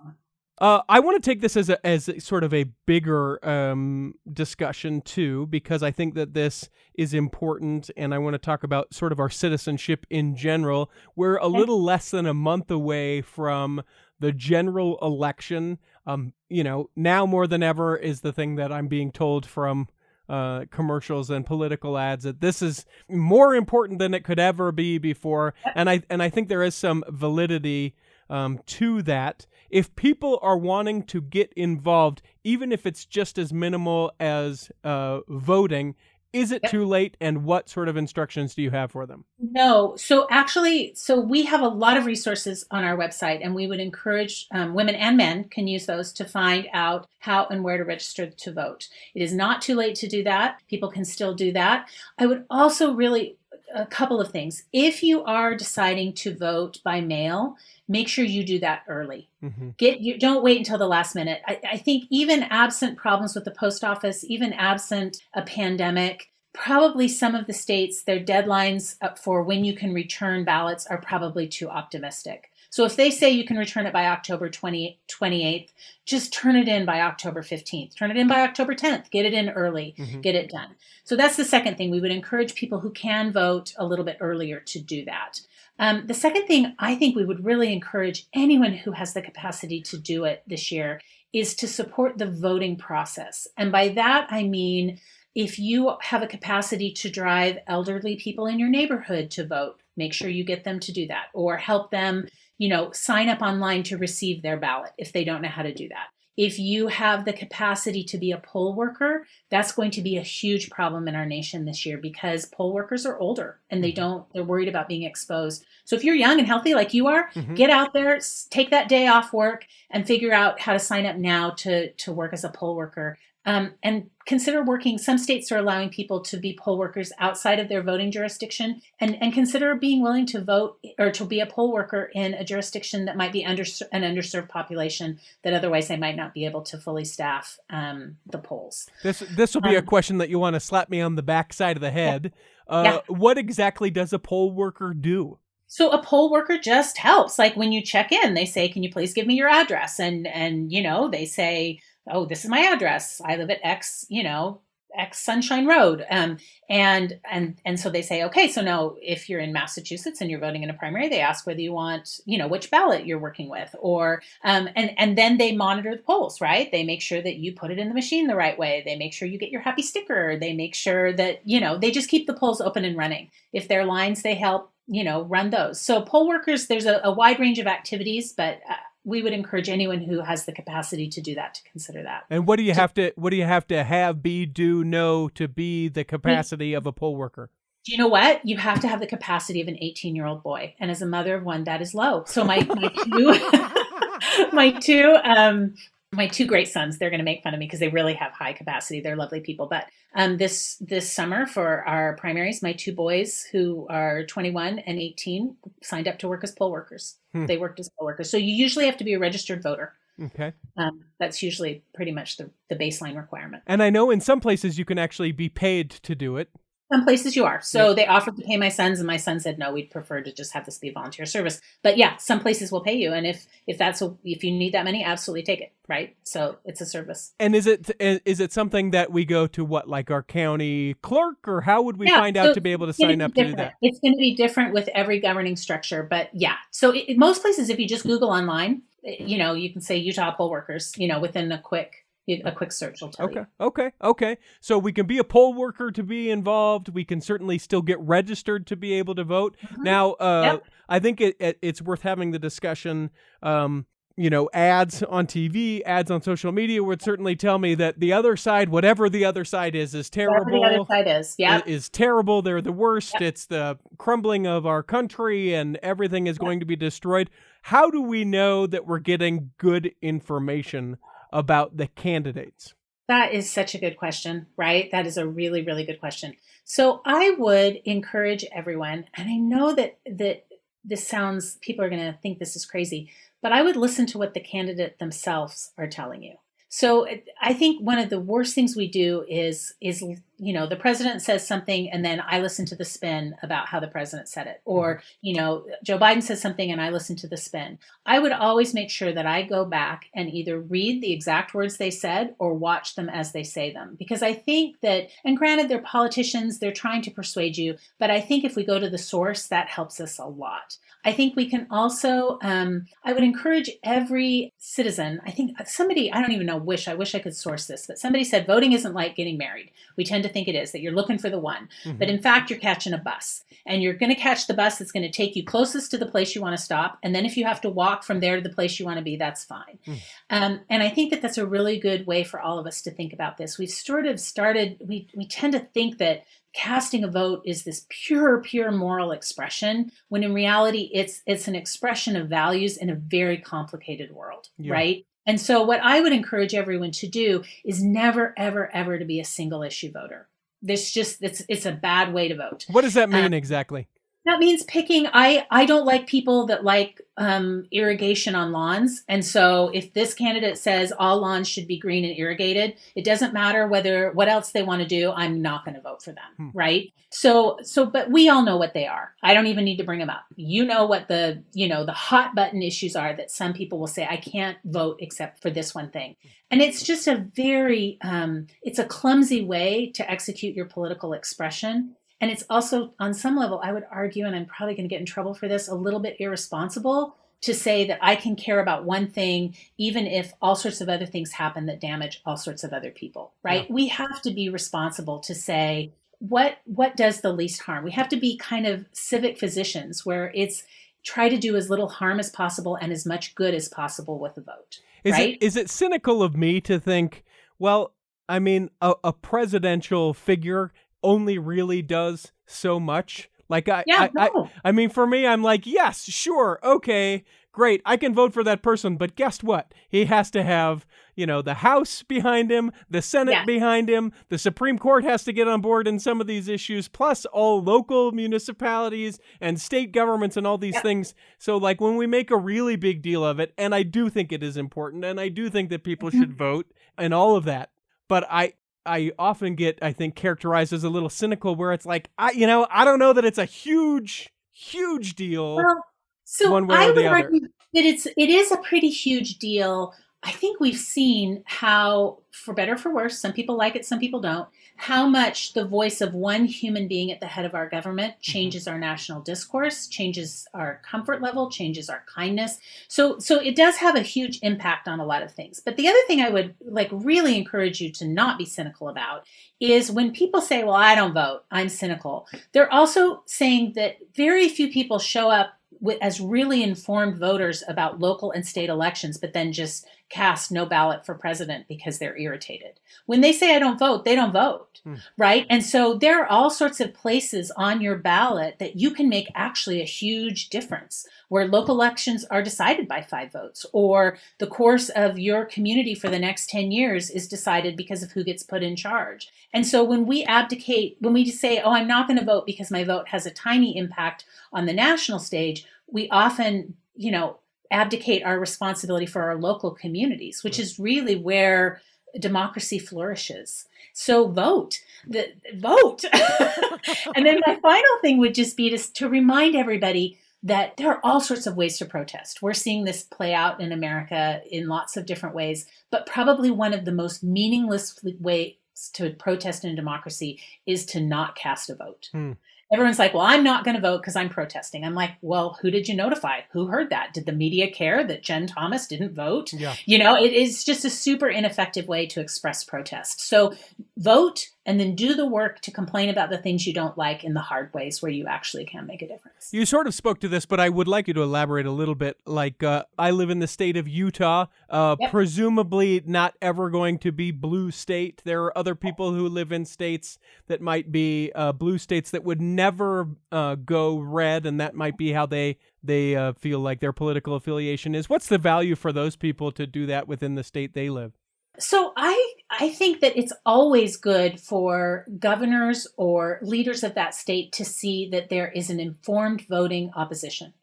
[0.57, 4.13] Uh, I want to take this as a as a, sort of a bigger um,
[4.31, 8.93] discussion too, because I think that this is important, and I want to talk about
[8.93, 10.89] sort of our citizenship in general.
[11.17, 13.83] We're a little less than a month away from
[14.21, 18.87] the general election um, you know, now more than ever is the thing that I'm
[18.87, 19.87] being told from
[20.27, 24.97] uh, commercials and political ads that this is more important than it could ever be
[24.97, 27.95] before, and I and I think there is some validity
[28.29, 29.45] um, to that.
[29.69, 35.19] If people are wanting to get involved, even if it's just as minimal as uh,
[35.27, 35.95] voting,
[36.35, 39.23] is it too late and what sort of instructions do you have for them?
[39.39, 39.95] No.
[39.95, 43.79] So actually so we have a lot of resources on our website and we would
[43.79, 47.85] encourage um, women and men can use those to find out how and where to
[47.85, 48.89] register to vote.
[49.15, 50.61] It is not too late to do that.
[50.67, 51.87] People can still do that.
[52.19, 53.37] I would also really
[53.75, 57.57] a couple of things if you are deciding to vote by mail
[57.87, 59.29] make sure you do that early.
[59.43, 59.69] Mm-hmm.
[59.77, 61.41] Get you don't wait until the last minute.
[61.45, 67.07] I, I think even absent problems with the post office, even absent a pandemic, probably
[67.07, 71.69] some of the states their deadlines for when you can return ballots are probably too
[71.69, 72.51] optimistic.
[72.75, 75.69] So if they say you can return it by October 20, 28th,
[76.05, 77.95] just turn it in by October 15th.
[77.95, 79.09] Turn it in by October 10th.
[79.11, 79.95] Get it in early.
[79.97, 80.19] Mm-hmm.
[80.19, 80.75] Get it done.
[81.05, 81.89] So that's the second thing.
[81.89, 85.39] We would encourage people who can vote a little bit earlier to do that.
[85.79, 89.79] Um, the second thing I think we would really encourage anyone who has the capacity
[89.83, 90.99] to do it this year
[91.31, 93.47] is to support the voting process.
[93.55, 94.99] And by that, I mean
[95.33, 100.13] if you have a capacity to drive elderly people in your neighborhood to vote, make
[100.13, 103.83] sure you get them to do that or help them, you know, sign up online
[103.83, 106.07] to receive their ballot if they don't know how to do that.
[106.37, 110.21] If you have the capacity to be a poll worker, that's going to be a
[110.21, 114.01] huge problem in our nation this year because poll workers are older and they mm-hmm.
[114.01, 115.65] don't, they're worried about being exposed.
[115.85, 117.55] So if you're young and healthy like you are, mm-hmm.
[117.55, 121.15] get out there, take that day off work and figure out how to sign up
[121.15, 123.17] now to, to work as a poll worker.
[123.45, 124.97] Um, and consider working.
[124.97, 129.21] Some states are allowing people to be poll workers outside of their voting jurisdiction, and,
[129.21, 133.05] and consider being willing to vote or to be a poll worker in a jurisdiction
[133.05, 136.77] that might be under an underserved population that otherwise they might not be able to
[136.77, 138.89] fully staff um, the polls.
[139.03, 141.23] This this will be um, a question that you want to slap me on the
[141.23, 142.33] backside of the head.
[142.67, 142.75] Yeah.
[142.75, 142.99] Uh, yeah.
[143.07, 145.37] What exactly does a poll worker do?
[145.67, 147.37] So a poll worker just helps.
[147.37, 150.27] Like when you check in, they say, "Can you please give me your address?" And
[150.27, 153.21] and you know they say oh, this is my address.
[153.23, 154.61] I live at X, you know,
[154.97, 156.05] X Sunshine Road.
[156.09, 156.37] Um,
[156.69, 160.39] and and and so they say, okay, so now if you're in Massachusetts and you're
[160.39, 163.49] voting in a primary, they ask whether you want, you know, which ballot you're working
[163.49, 166.71] with, or um, and and then they monitor the polls, right?
[166.71, 168.81] They make sure that you put it in the machine the right way.
[168.85, 170.37] They make sure you get your happy sticker.
[170.39, 173.29] They make sure that you know they just keep the polls open and running.
[173.53, 175.81] If there are lines, they help you know run those.
[175.81, 179.69] So poll workers, there's a, a wide range of activities, but uh, we would encourage
[179.69, 182.23] anyone who has the capacity to do that to consider that.
[182.29, 185.29] And what do you have to what do you have to have be do know
[185.29, 187.51] to be the capacity of a poll worker?
[187.85, 188.43] Do you know what?
[188.43, 191.05] You have to have the capacity of an 18 year old boy, and as a
[191.05, 192.23] mother of one, that is low.
[192.25, 195.75] So my my two my two um,
[196.15, 198.31] my two great sons they're going to make fun of me because they really have
[198.31, 199.01] high capacity.
[199.01, 199.67] They're lovely people.
[199.67, 204.99] But um, this this summer for our primaries my two boys who are 21 and
[204.99, 207.17] 18 signed up to work as poll workers.
[207.33, 207.45] Hmm.
[207.45, 208.29] they worked as poll workers.
[208.29, 209.93] So you usually have to be a registered voter.
[210.21, 210.53] Okay.
[210.77, 213.63] Um, that's usually pretty much the, the baseline requirement.
[213.67, 216.49] And i know in some places you can actually be paid to do it
[216.91, 217.61] some places you are.
[217.61, 219.73] So they offered to pay my sons, and my son said no.
[219.73, 221.59] We'd prefer to just have this be volunteer service.
[221.81, 224.73] But yeah, some places will pay you, and if if that's a, if you need
[224.73, 225.73] that money, absolutely take it.
[225.87, 226.15] Right.
[226.23, 227.33] So it's a service.
[227.39, 231.47] And is it is it something that we go to what like our county clerk,
[231.47, 233.43] or how would we yeah, find so out to be able to sign up to
[233.43, 233.73] do that?
[233.81, 236.55] It's going to be different with every governing structure, but yeah.
[236.71, 239.97] So it, most places, if you just Google online, eh, you know, you can say
[239.97, 243.47] Utah poll workers, you know, within a quick a quick search will tell okay, you.
[243.59, 244.41] Okay, okay, Okay.
[244.61, 246.89] So we can be a poll worker to be involved.
[246.89, 249.55] We can certainly still get registered to be able to vote.
[249.63, 249.83] Mm-hmm.
[249.83, 250.65] Now, uh, yep.
[250.89, 253.11] I think it, it, it's worth having the discussion.
[253.43, 253.85] Um,
[254.17, 258.13] you know, ads on TV, ads on social media would certainly tell me that the
[258.13, 260.45] other side, whatever the other side is, is terrible.
[260.45, 262.41] Whatever the other side is, yeah, is terrible.
[262.41, 263.15] They're the worst.
[263.15, 263.21] Yep.
[263.21, 266.41] It's the crumbling of our country, and everything is yep.
[266.41, 267.29] going to be destroyed.
[267.63, 270.97] How do we know that we're getting good information
[271.35, 272.73] about the candidates?
[273.07, 274.89] That is such a good question, right?
[274.91, 276.33] That is a really, really good question.
[276.63, 280.45] So I would encourage everyone, and I know that that
[280.83, 284.17] this sounds people are going to think this is crazy, but I would listen to
[284.17, 286.35] what the candidate themselves are telling you.
[286.69, 287.07] So
[287.41, 290.03] I think one of the worst things we do is is
[290.37, 293.79] you know the president says something and then I listen to the spin about how
[293.79, 295.01] the president said it or mm-hmm.
[295.21, 297.79] you know Joe Biden says something and I listen to the spin.
[298.05, 301.77] I would always make sure that I go back and either read the exact words
[301.77, 305.69] they said or watch them as they say them because I think that and granted
[305.69, 308.97] they're politicians they're trying to persuade you but I think if we go to the
[308.97, 310.77] source that helps us a lot.
[311.05, 315.21] I think we can also, um, I would encourage every citizen.
[315.23, 317.99] I think somebody, I don't even know, wish, I wish I could source this, but
[317.99, 319.71] somebody said voting isn't like getting married.
[319.97, 321.69] We tend to think it is, that you're looking for the one.
[321.83, 321.97] Mm-hmm.
[321.97, 324.91] But in fact, you're catching a bus and you're going to catch the bus that's
[324.91, 326.97] going to take you closest to the place you want to stop.
[327.03, 329.03] And then if you have to walk from there to the place you want to
[329.03, 329.79] be, that's fine.
[329.87, 329.99] Mm.
[330.29, 332.91] Um, and I think that that's a really good way for all of us to
[332.91, 333.57] think about this.
[333.57, 337.85] We've sort of started, we, we tend to think that casting a vote is this
[337.89, 342.95] pure pure moral expression when in reality it's it's an expression of values in a
[342.95, 344.71] very complicated world yeah.
[344.71, 349.05] right and so what i would encourage everyone to do is never ever ever to
[349.05, 350.27] be a single issue voter.
[350.61, 352.65] This just it's it's a bad way to vote.
[352.69, 353.87] What does that mean um, exactly
[354.25, 359.03] that means picking i i don't like people that like um, irrigation on lawns.
[359.07, 363.33] And so if this candidate says all lawns should be green and irrigated it doesn't
[363.33, 366.31] matter whether what else they want to do i'm not going to vote for them
[366.37, 366.49] hmm.
[366.53, 366.91] right?
[367.11, 369.13] So so but we all know what they are.
[369.23, 370.25] I don't even need to bring them up.
[370.35, 373.87] You know what the you know the hot button issues are that some people will
[373.87, 376.15] say i can't vote except for this one thing.
[376.51, 381.95] And it's just a very um, it's a clumsy way to execute your political expression
[382.21, 384.99] and it's also, on some level, I would argue, and I'm probably going to get
[384.99, 388.85] in trouble for this, a little bit irresponsible to say that I can care about
[388.85, 392.73] one thing, even if all sorts of other things happen that damage all sorts of
[392.73, 393.67] other people, right?
[393.67, 393.73] Yeah.
[393.73, 398.09] We have to be responsible to say, what what does the least harm we have
[398.09, 400.63] to be kind of civic physicians where it's
[401.03, 404.37] try to do as little harm as possible and as much good as possible with
[404.37, 405.33] a vote is right?
[405.33, 407.23] it is it cynical of me to think
[407.59, 407.93] well
[408.29, 410.71] i mean a, a presidential figure
[411.05, 413.29] only really does so much.
[413.47, 414.49] Like I, yeah, I, no.
[414.63, 418.43] I, I mean, for me, I'm like, yes, sure, okay, great, I can vote for
[418.43, 419.71] that person, but guess what?
[419.87, 420.83] He has to have,
[421.15, 423.45] you know, the House behind him, the Senate yeah.
[423.45, 426.87] behind him, the Supreme Court has to get on board in some of these issues,
[426.87, 430.81] plus all local municipalities and state governments and all these yeah.
[430.81, 431.13] things.
[431.37, 434.31] So, like, when we make a really big deal of it, and I do think
[434.31, 436.19] it is important, and I do think that people mm-hmm.
[436.19, 436.65] should vote
[436.97, 437.69] and all of that,
[438.09, 438.53] but I,
[438.85, 442.47] I often get, I think, characterized as a little cynical, where it's like, I, you
[442.47, 445.55] know, I don't know that it's a huge, huge deal.
[445.55, 445.83] Well,
[446.23, 447.15] so one way I or the would other.
[447.15, 449.93] argue that it's it is a pretty huge deal.
[450.25, 453.99] I think we've seen how, for better or for worse, some people like it, some
[453.99, 454.47] people don't
[454.77, 458.21] how much the voice of one human being at the head of our government mm-hmm.
[458.21, 458.73] changes mm-hmm.
[458.73, 462.59] our national discourse, changes our comfort level, changes our kindness.
[462.87, 465.59] So so it does have a huge impact on a lot of things.
[465.59, 469.25] But the other thing I would like really encourage you to not be cynical about
[469.59, 471.43] is when people say, "Well, I don't vote.
[471.51, 475.53] I'm cynical." They're also saying that very few people show up
[476.01, 481.05] as really informed voters about local and state elections, but then just cast no ballot
[481.05, 482.79] for president because they're irritated.
[483.05, 484.95] When they say I don't vote, they don't vote, hmm.
[485.17, 485.47] right?
[485.49, 489.31] And so there are all sorts of places on your ballot that you can make
[489.33, 494.89] actually a huge difference where local elections are decided by five votes or the course
[494.89, 498.61] of your community for the next 10 years is decided because of who gets put
[498.61, 499.29] in charge.
[499.53, 502.45] And so when we abdicate, when we just say, "Oh, I'm not going to vote
[502.45, 507.39] because my vote has a tiny impact on the national stage," we often, you know,
[507.71, 511.81] abdicate our responsibility for our local communities, which is really where
[512.19, 513.65] democracy flourishes.
[513.93, 516.03] So vote, the vote.
[517.15, 520.99] and then my final thing would just be to, to remind everybody that there are
[521.03, 522.41] all sorts of ways to protest.
[522.41, 526.73] We're seeing this play out in America in lots of different ways, but probably one
[526.73, 528.53] of the most meaningless ways
[528.93, 532.09] to protest in democracy is to not cast a vote.
[532.11, 532.33] Hmm
[532.71, 534.83] everyone's like, well, I'm not going to vote because I'm protesting.
[534.83, 536.41] I'm like, well, who did you notify?
[536.51, 537.13] Who heard that?
[537.13, 539.53] Did the media care that Jenn Thomas didn't vote?
[539.53, 539.75] Yeah.
[539.85, 543.21] You know, it is just a super ineffective way to express protest.
[543.21, 543.53] So
[543.97, 547.33] vote and then do the work to complain about the things you don't like in
[547.33, 549.49] the hard ways where you actually can make a difference.
[549.51, 551.93] You sort of spoke to this, but I would like you to elaborate a little
[551.93, 552.17] bit.
[552.25, 555.11] Like, uh, I live in the state of Utah, uh, yep.
[555.11, 558.21] presumably not ever going to be blue state.
[558.25, 562.23] There are other people who live in states that might be uh, blue states that
[562.23, 566.79] would never uh, go red, and that might be how they they uh, feel like
[566.79, 568.09] their political affiliation is.
[568.09, 571.13] What's the value for those people to do that within the state they live?
[571.59, 577.51] So I I think that it's always good for governors or leaders of that state
[577.53, 580.53] to see that there is an informed voting opposition.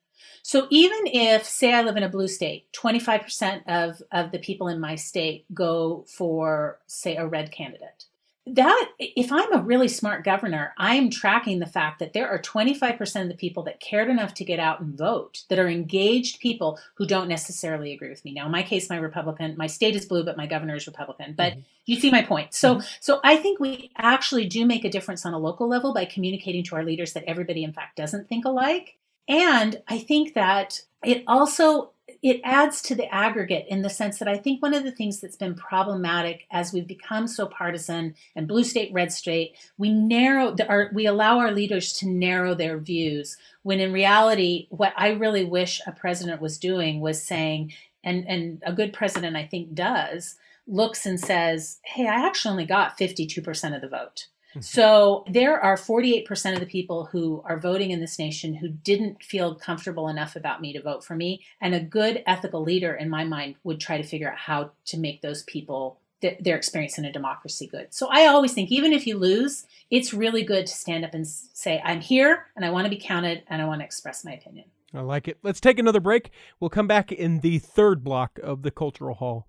[0.42, 4.66] So even if, say, I live in a blue state, 25% of, of the people
[4.66, 8.06] in my state go for, say, a red candidate
[8.46, 12.40] that if i'm a really smart governor i am tracking the fact that there are
[12.40, 16.40] 25% of the people that cared enough to get out and vote that are engaged
[16.40, 19.94] people who don't necessarily agree with me now in my case my republican my state
[19.94, 21.60] is blue but my governor is republican but mm-hmm.
[21.86, 22.86] you see my point so mm-hmm.
[22.98, 26.64] so i think we actually do make a difference on a local level by communicating
[26.64, 28.96] to our leaders that everybody in fact doesn't think alike
[29.28, 31.91] and i think that it also
[32.22, 35.20] it adds to the aggregate in the sense that I think one of the things
[35.20, 40.52] that's been problematic as we've become so partisan and blue state, red state, we narrow
[40.52, 45.10] the, our, we allow our leaders to narrow their views when in reality, what I
[45.10, 47.72] really wish a president was doing was saying,
[48.04, 50.36] and, and a good president I think does,
[50.68, 54.28] looks and says, hey, I actually only got 52% of the vote.
[54.52, 54.60] Mm-hmm.
[54.60, 59.22] So there are 48% of the people who are voting in this nation who didn't
[59.22, 61.42] feel comfortable enough about me to vote for me.
[61.60, 64.98] And a good ethical leader, in my mind, would try to figure out how to
[64.98, 65.98] make those people
[66.40, 67.88] their experience in a democracy good.
[67.90, 71.26] So I always think, even if you lose, it's really good to stand up and
[71.26, 74.32] say, I'm here and I want to be counted and I want to express my
[74.32, 74.66] opinion.
[74.94, 75.38] I like it.
[75.42, 76.30] Let's take another break.
[76.60, 79.48] We'll come back in the third block of the Cultural Hall.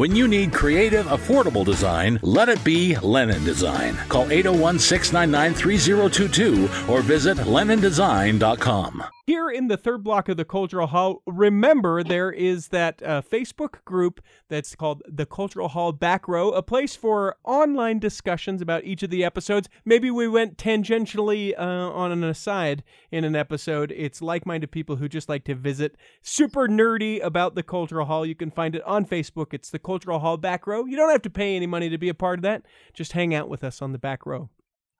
[0.00, 3.98] When you need creative, affordable design, let it be Lennon Design.
[4.08, 9.04] Call 801 699 3022 or visit LennonDesign.com.
[9.30, 13.84] Here in the third block of the Cultural Hall, remember there is that uh, Facebook
[13.84, 19.04] group that's called the Cultural Hall Back Row, a place for online discussions about each
[19.04, 19.68] of the episodes.
[19.84, 23.94] Maybe we went tangentially uh, on an aside in an episode.
[23.96, 28.26] It's like minded people who just like to visit, super nerdy about the Cultural Hall.
[28.26, 29.54] You can find it on Facebook.
[29.54, 30.86] It's the Cultural Hall Back Row.
[30.86, 32.64] You don't have to pay any money to be a part of that,
[32.94, 34.50] just hang out with us on the back row.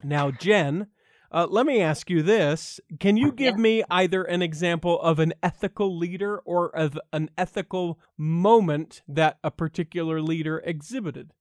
[0.01, 0.87] Now, Jenn.
[1.31, 2.79] Uh, let me ask you this.
[2.99, 3.61] Can you give Yeah.
[3.61, 9.49] me either an example of an ethical leader or of an ethical moment that a
[9.49, 11.31] particular leader exhibited?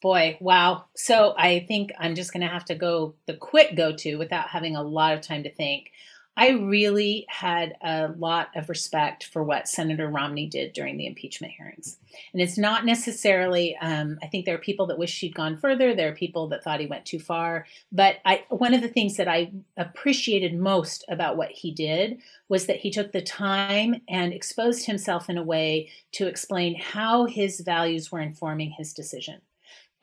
[0.00, 0.86] Boy, wow.
[0.96, 4.48] So I think I'm just going to have to go the quick go to without
[4.48, 5.90] having a lot of time to think.
[6.36, 11.52] I really had a lot of respect for what Senator Romney did during the impeachment
[11.56, 11.98] hearings.
[12.32, 15.94] And it's not necessarily, um, I think there are people that wish he'd gone further.
[15.94, 17.66] There are people that thought he went too far.
[17.92, 22.18] But I, one of the things that I appreciated most about what he did
[22.48, 27.26] was that he took the time and exposed himself in a way to explain how
[27.26, 29.40] his values were informing his decision.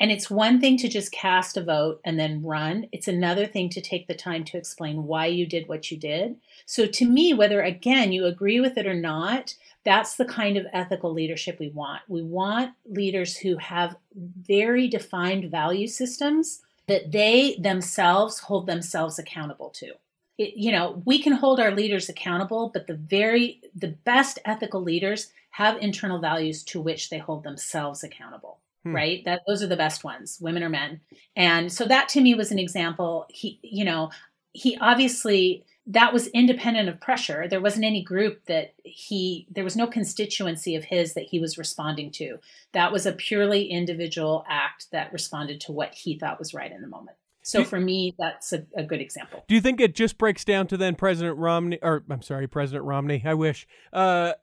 [0.02, 2.88] And it's one thing to just cast a vote and then run.
[2.91, 6.38] It's another thing to take the time to explain why you did what you did.
[6.66, 9.54] So, to me, whether again you agree with it or not,
[9.86, 12.02] that's the kind of ethical leadership we want.
[12.08, 19.70] We want leaders who have very defined value systems that they themselves hold themselves accountable
[19.70, 19.91] to.
[20.39, 24.82] It, you know, we can hold our leaders accountable, but the very the best ethical
[24.82, 28.95] leaders have internal values to which they hold themselves accountable Hmm.
[28.95, 31.01] right that those are the best ones women or men
[31.36, 34.09] and so that to me was an example he you know
[34.53, 39.75] he obviously that was independent of pressure there wasn't any group that he there was
[39.75, 42.39] no constituency of his that he was responding to
[42.71, 46.82] that was a purely individual act that responded to what he thought was right in
[46.82, 49.95] the moment so Do- for me that's a, a good example Do you think it
[49.95, 53.21] just breaks down to then President Romney, or I'm sorry, President Romney?
[53.25, 53.67] I wish.
[53.91, 54.34] Uh,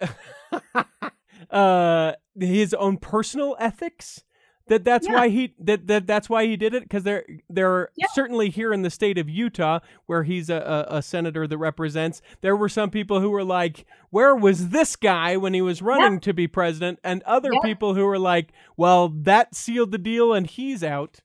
[1.51, 4.25] uh, his own personal ethics.
[4.69, 5.15] That that's Yeah.
[5.15, 8.07] why he that, that that's why he did it because there there are Yeah.
[8.13, 12.21] certainly here in the state of Utah where he's a, a, a senator that represents
[12.41, 16.21] there were some people who were like where was this guy when he was running
[16.21, 17.61] to be president and other Yeah.
[17.63, 21.21] people who were like well that sealed the deal and he's out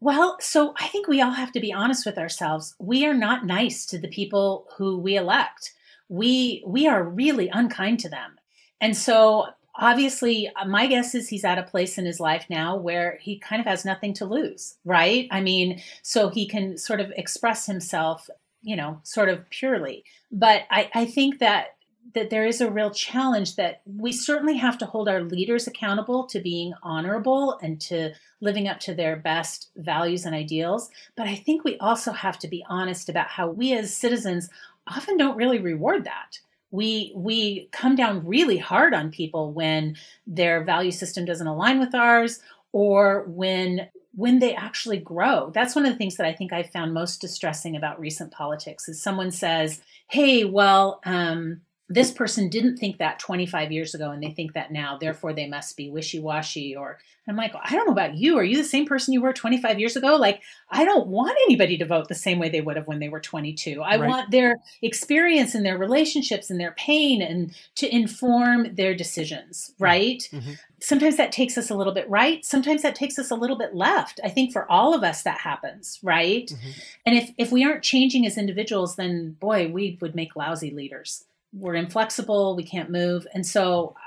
[0.00, 2.76] Well, so I think we all have to be honest with ourselves.
[2.78, 5.72] We are not nice to the people who we elect.
[6.08, 8.38] We we are really unkind to them.
[8.80, 9.46] And so
[9.78, 13.38] obviously uh, my guess is he's at a place in his life now where he
[13.38, 15.28] kind of has nothing to lose, right?
[15.30, 18.28] I mean, so he can sort of express himself,
[18.62, 20.04] you know, sort of purely.
[20.30, 21.76] But I, I think that
[22.14, 26.24] that there is a real challenge that we certainly have to hold our leaders accountable
[26.24, 30.90] to being honorable and to living up to their best values and ideals.
[31.16, 34.48] But I think we also have to be honest about how we as citizens
[34.86, 36.38] often don't really reward that.
[36.70, 39.96] We we come down really hard on people when
[40.26, 42.40] their value system doesn't align with ours
[42.72, 45.50] or when when they actually grow.
[45.54, 48.88] That's one of the things that I think I found most distressing about recent politics
[48.88, 51.60] is someone says, "Hey, well, um,
[51.90, 55.46] this person didn't think that 25 years ago and they think that now therefore they
[55.48, 58.36] must be wishy-washy or i'm like i don't know about you.
[58.38, 60.16] Are you the same person you were 25 years ago?
[60.16, 63.08] Like i don't want anybody to vote the same way they would have when they
[63.08, 64.08] were 22 i Right.
[64.08, 70.28] want their experience and their relationships and their pain and to inform their decisions right?
[70.32, 70.58] Mhm.
[70.80, 72.44] sometimes that takes us a little bit right.
[72.44, 74.20] Sometimes that takes us a little bit left.
[74.22, 76.46] I think for all of us that happens right?
[76.48, 76.82] Mhm.
[77.06, 81.24] and if if we aren't changing as individuals then boy we would make lousy leaders
[81.52, 84.00] we're inflexible we can't move and so uh,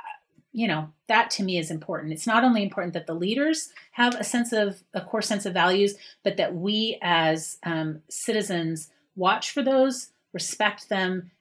[0.51, 4.15] you know that to me is important it's not only important that the leaders have
[4.15, 9.51] a sense of a core sense of values but that we as um, citizens watch
[9.51, 11.31] for those respect them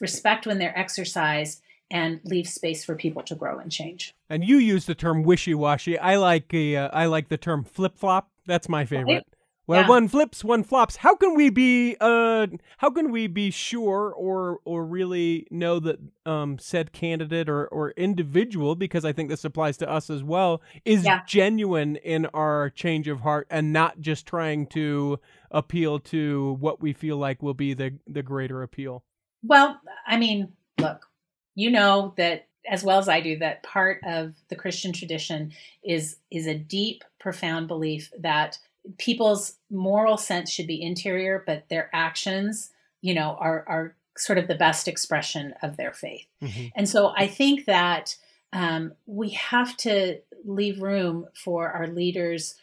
[0.00, 4.14] respect when they're exercised and leave space for people to grow and change.
[4.30, 5.98] And you use the term wishy-washy.
[5.98, 8.30] I like the uh, I like the term flip-flop.
[8.46, 9.12] That's my favorite.
[9.12, 9.26] Right?
[9.72, 9.88] Well, yeah.
[9.88, 10.96] one flips, one flops.
[10.96, 12.46] How can we be uh
[12.78, 17.92] how can we be sure or or really know that um said candidate or or
[17.92, 21.20] individual because I think this applies to us as well is yeah.
[21.26, 25.18] genuine in our change of heart and not just trying to
[25.50, 29.04] appeal to what we feel like will be the the greater appeal.
[29.42, 31.08] Well, I mean, look,
[31.54, 35.52] you know that as well as I do that part of the Christian tradition
[35.84, 38.58] is is a deep profound belief that
[38.98, 42.70] people's moral sense should be interior, but their actions,
[43.00, 46.26] you know, are are sort of the best expression of their faith.
[46.42, 46.66] Mm-hmm.
[46.76, 48.16] And so I think that
[48.52, 52.56] um, we have to leave room for our leaders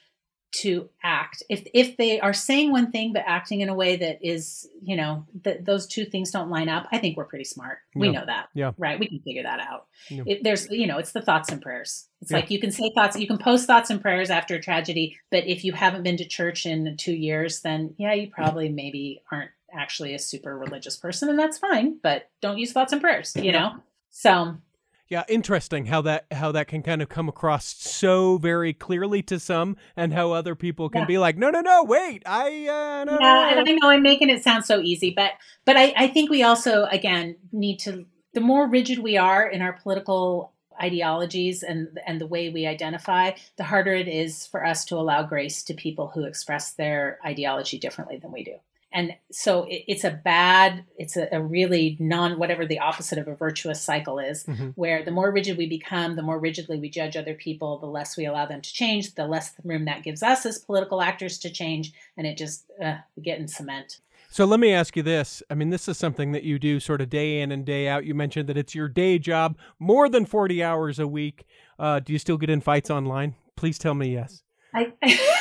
[0.51, 1.43] to act.
[1.49, 4.95] If if they are saying one thing but acting in a way that is you
[4.95, 7.79] know that those two things don't line up i think we're pretty smart.
[7.95, 8.19] We yeah.
[8.19, 8.49] know that.
[8.53, 8.71] Yeah.
[8.77, 8.99] Right?
[8.99, 9.87] We can figure that out.
[10.09, 10.23] Yeah.
[10.25, 12.07] it, there's you know it's the thoughts and prayers.
[12.21, 12.37] It's yeah.
[12.37, 15.45] like you can say thoughts you can post thoughts and prayers after a tragedy but
[15.45, 19.51] if you haven't been to church in two years then yeah you probably maybe aren't
[19.71, 23.51] actually a super religious person and that's fine but don't use thoughts and prayers you
[23.51, 23.75] know?
[24.09, 24.57] So
[25.09, 29.39] yeah, interesting how that how that can kind of come across so very clearly to
[29.39, 31.07] some, and how other people can yeah.
[31.07, 32.47] be like, no, no, no, wait, I.
[32.67, 33.63] Uh, no, yeah, no.
[33.65, 35.31] I know I'm making it sound so easy, but
[35.65, 39.63] but I, I think we also again need to the more rigid we are in
[39.63, 44.85] our political ideologies and and the way we identify, the harder it is for us
[44.85, 48.55] to allow grace to people who express their ideology differently than we do
[48.91, 53.27] and so it, it's a bad it's a, a, really non whatever the opposite of
[53.27, 54.69] a virtuous cycle is mm-hmm.
[54.69, 58.17] where the more rigid we become the more rigidly we judge other people the less
[58.17, 61.49] we allow them to change the less room that gives us as political actors to
[61.49, 63.99] change and it just uh, get in cement
[64.31, 65.41] so let me ask you this.
[65.49, 68.05] I mean, this is something that you do sort of day in and day out.
[68.05, 71.45] You mentioned that it's your day job, more than 40 hours a week.
[71.79, 73.33] Uh, do you still get in fights online?
[73.55, 74.43] Please tell me yes.
[74.71, 74.93] I,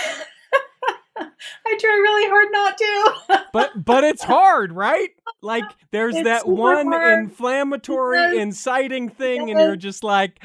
[1.67, 3.45] I try really hard not to.
[3.53, 5.11] but but it's hard, right?
[5.43, 7.25] Like there's it's that one hard.
[7.25, 10.43] inflammatory, inciting thing, and you're just like,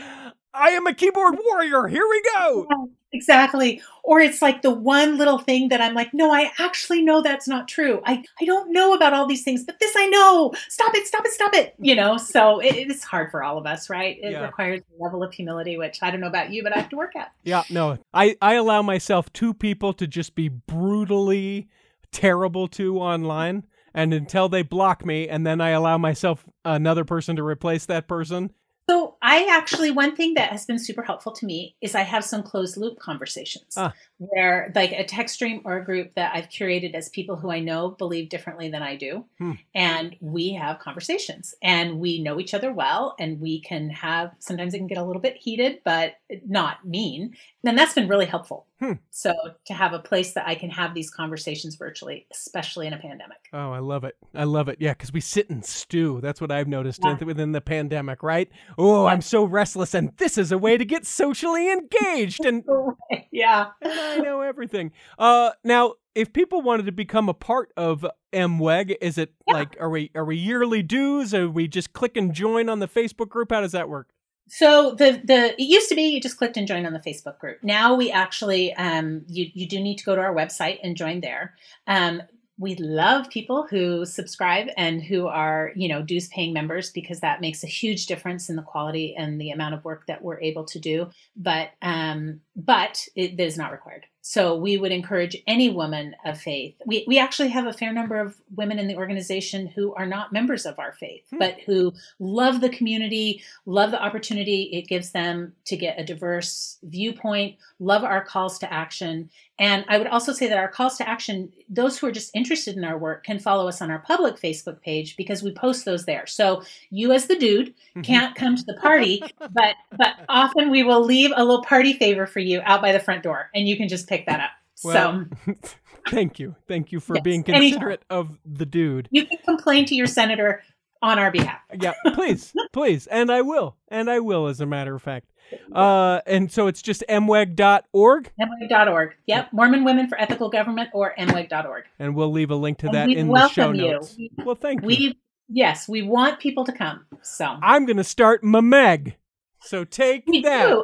[0.53, 1.87] I am a keyboard warrior.
[1.87, 2.67] Here we go.
[3.13, 3.81] Exactly.
[4.03, 7.47] Or it's like the one little thing that I'm like, no, I actually know that's
[7.47, 8.01] not true.
[8.05, 10.53] I, I don't know about all these things, but this I know.
[10.67, 11.75] Stop it, stop it, stop it.
[11.79, 14.17] You know, so it, it's hard for all of us, right?
[14.21, 14.41] It yeah.
[14.43, 16.97] requires a level of humility, which I don't know about you, but I have to
[16.97, 17.31] work at.
[17.43, 17.97] Yeah, no.
[18.13, 21.69] I, I allow myself two people to just be brutally
[22.11, 27.35] terrible to online and until they block me and then I allow myself another person
[27.35, 28.51] to replace that person
[28.89, 32.25] so I actually one thing that has been super helpful to me is I have
[32.25, 33.93] some closed loop conversations ah.
[34.17, 37.61] where like a text stream or a group that I've curated as people who I
[37.61, 39.23] know believe differently than I do.
[39.37, 39.53] Hmm.
[39.73, 44.73] And we have conversations and we know each other well and we can have sometimes
[44.73, 46.15] it can get a little bit heated, but
[46.45, 47.33] not mean.
[47.65, 48.67] And that's been really helpful.
[48.79, 48.93] Hmm.
[49.11, 49.33] So
[49.67, 53.37] to have a place that I can have these conversations virtually, especially in a pandemic.
[53.53, 54.17] Oh, I love it.
[54.35, 54.79] I love it.
[54.81, 56.19] Yeah, because we sit and stew.
[56.21, 57.17] That's what I've noticed yeah.
[57.23, 58.49] within the pandemic, right?
[58.77, 59.12] Oh.
[59.13, 62.45] I'm so restless, and this is a way to get socially engaged.
[62.45, 62.63] And
[63.31, 64.91] yeah, and I know everything.
[65.17, 69.53] Uh, now, if people wanted to become a part of MWEG, is it yeah.
[69.53, 71.33] like are we are we yearly dues?
[71.33, 73.51] Are we just click and join on the Facebook group?
[73.51, 74.09] How does that work?
[74.47, 77.39] So the the it used to be you just clicked and joined on the Facebook
[77.39, 77.63] group.
[77.63, 81.21] Now we actually um, you you do need to go to our website and join
[81.21, 81.55] there.
[81.87, 82.21] Um,
[82.63, 87.41] we love people who subscribe and who are you know dues paying members because that
[87.41, 90.63] makes a huge difference in the quality and the amount of work that we're able
[90.63, 91.09] to do.
[91.35, 94.05] But um, but it is not required.
[94.25, 96.75] So we would encourage any woman of faith.
[96.85, 100.31] We, we actually have a fair number of women in the organization who are not
[100.31, 101.39] members of our faith, hmm.
[101.39, 106.79] but who love the community, love the opportunity it gives them to get a diverse
[106.83, 109.29] viewpoint, love our calls to action.
[109.59, 112.75] And I would also say that our calls to action, those who are just interested
[112.75, 116.05] in our work can follow us on our public Facebook page because we post those
[116.05, 116.25] there.
[116.25, 118.01] So you as the dude mm-hmm.
[118.01, 122.25] can't come to the party, but but often we will leave a little party favor
[122.25, 124.51] for you out by the front door and you can just pick that up.
[124.83, 125.53] Well, so
[126.09, 126.55] thank you.
[126.67, 128.29] Thank you for yes, being considerate anytime.
[128.31, 129.07] of the dude.
[129.11, 130.61] You can complain to your senator
[131.01, 131.59] on our behalf.
[131.79, 133.07] yeah, please, please.
[133.07, 133.75] And I will.
[133.89, 135.27] And I will, as a matter of fact.
[135.73, 138.31] Uh, and so it's just mweg.org?
[138.39, 139.15] mweg.org.
[139.27, 139.49] Yep.
[139.51, 141.83] Mormon Women for Ethical Government or mweg.org.
[141.99, 144.15] And we'll leave a link to that in the show notes.
[144.17, 144.29] You.
[144.45, 145.13] Well, thank you.
[145.49, 147.05] Yes, we want people to come.
[147.21, 149.15] So I'm going to start Mameg.
[149.61, 150.69] So take we that.
[150.69, 150.83] Do.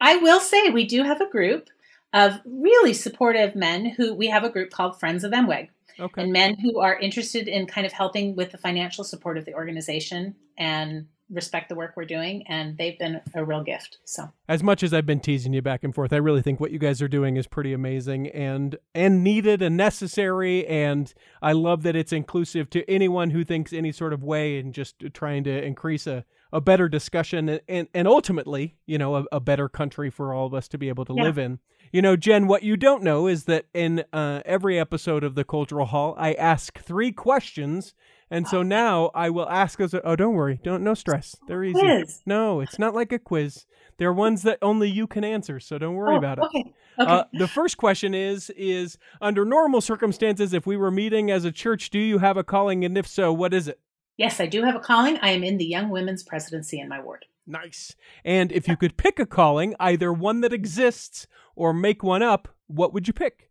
[0.00, 1.68] I will say we do have a group
[2.16, 5.68] of really supportive men who we have a group called Friends of MWEG.
[6.00, 6.22] Okay.
[6.22, 9.54] And men who are interested in kind of helping with the financial support of the
[9.54, 13.98] organization and respect the work we're doing, and they've been a real gift.
[14.04, 16.70] So, as much as I've been teasing you back and forth, I really think what
[16.70, 20.66] you guys are doing is pretty amazing and and needed and necessary.
[20.66, 21.12] And
[21.42, 25.02] I love that it's inclusive to anyone who thinks any sort of way and just
[25.12, 29.68] trying to increase a a better discussion and and ultimately, you know, a, a better
[29.68, 31.22] country for all of us to be able to yeah.
[31.22, 31.58] live in.
[31.92, 35.44] You know, Jenn, what you don't know is that in uh, every episode of the
[35.44, 37.94] Cultural Hall, I ask three questions
[38.30, 39.94] and so now I will ask us.
[40.02, 40.58] Oh, don't worry.
[40.62, 41.36] Don't no stress.
[41.46, 41.78] They're easy.
[41.78, 42.22] Quiz.
[42.26, 43.66] No, it's not like a quiz.
[43.98, 45.60] They're ones that only you can answer.
[45.60, 46.44] So don't worry oh, about it.
[46.44, 46.64] Okay.
[46.98, 47.10] Okay.
[47.12, 51.52] Uh, the first question is is under normal circumstances, if we were meeting as a
[51.52, 53.78] church, do you have a calling, and if so, what is it?
[54.16, 55.18] Yes, I do have a calling.
[55.18, 57.26] I am in the Young Women's Presidency in my ward.
[57.46, 57.94] Nice.
[58.24, 62.48] And if you could pick a calling, either one that exists or make one up,
[62.66, 63.50] what would you pick?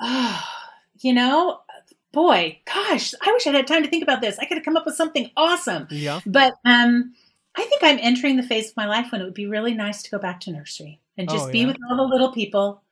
[1.00, 1.60] you know,
[2.12, 4.38] boy, gosh, I wish I had time to think about this.
[4.38, 5.86] I could have come up with something awesome.
[5.90, 6.20] Yeah.
[6.26, 7.14] But um,
[7.56, 10.02] I think I'm entering the phase of my life when it would be really nice
[10.02, 12.82] to go back to nursery and just oh, be with all the little people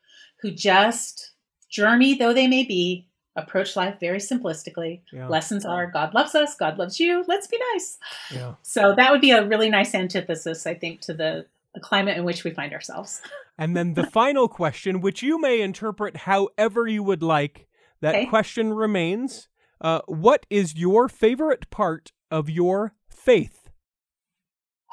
[0.41, 1.31] who just,
[1.71, 5.01] germy though they may be, approach life very simplistically.
[5.11, 5.27] Yeah.
[5.27, 7.97] Lessons are God loves us, God loves you, let's be nice.
[8.33, 8.55] Yeah.
[8.61, 12.23] So that would be a really nice antithesis, I think, to the, the climate in
[12.23, 13.21] which we find ourselves.
[13.57, 17.67] And then the final question, which you may interpret however you would like,
[18.01, 18.25] that okay.
[18.25, 19.47] question remains.
[19.79, 23.69] Uh, what is your favorite part of your faith?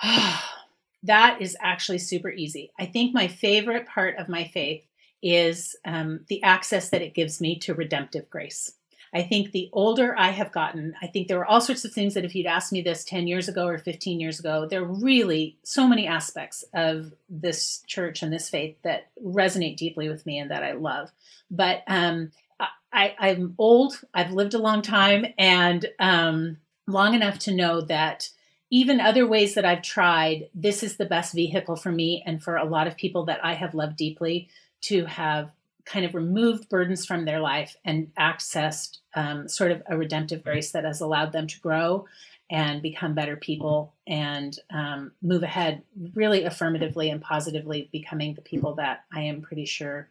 [1.02, 2.72] that is actually super easy.
[2.78, 4.82] I think my favorite part of my faith
[5.22, 8.72] is um, the access that it gives me to redemptive grace.
[9.14, 12.14] I think the older I have gotten, I think there were all sorts of things
[12.14, 14.84] that if you'd asked me this 10 years ago or 15 years ago, there are
[14.84, 20.38] really so many aspects of this church and this faith that resonate deeply with me
[20.38, 21.10] and that I love.
[21.50, 22.32] But um,
[22.92, 28.30] I, I'm old, I've lived a long time, and um, long enough to know that
[28.70, 32.56] even other ways that I've tried, this is the best vehicle for me and for
[32.56, 34.48] a lot of people that I have loved deeply
[34.82, 35.50] to have
[35.84, 40.70] kind of removed burdens from their life and accessed um, sort of a redemptive grace
[40.72, 42.06] that has allowed them to grow
[42.50, 45.82] and become better people and um, move ahead
[46.14, 50.08] really affirmatively and positively, becoming the people that I am pretty sure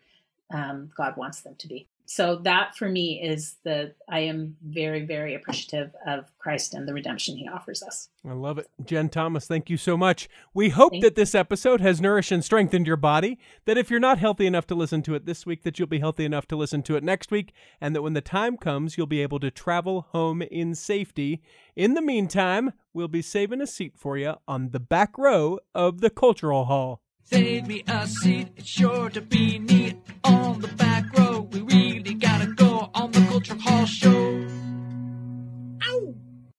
[0.51, 5.05] um, God wants them to be so that for me is the I am very
[5.05, 8.09] very appreciative of Christ and the redemption he offers us.
[8.27, 8.67] I love it.
[8.83, 10.27] Jenn Thomas, thank you so much.
[10.53, 14.01] We hope thank that this episode has nourished and strengthened your body, that if you're
[14.01, 16.57] not healthy enough to listen to it this week that you'll be healthy enough to
[16.57, 19.49] listen to it next week and that when the time comes you'll be able to
[19.49, 21.41] travel home in safety.
[21.77, 26.01] In the meantime, we'll be saving a seat for you on the back row of
[26.01, 27.01] the Cultural Hall.
[27.23, 31.47] Save me a seat, it's sure to be neat on the back row.
[31.51, 34.30] We really gotta go on the Culture Hall show.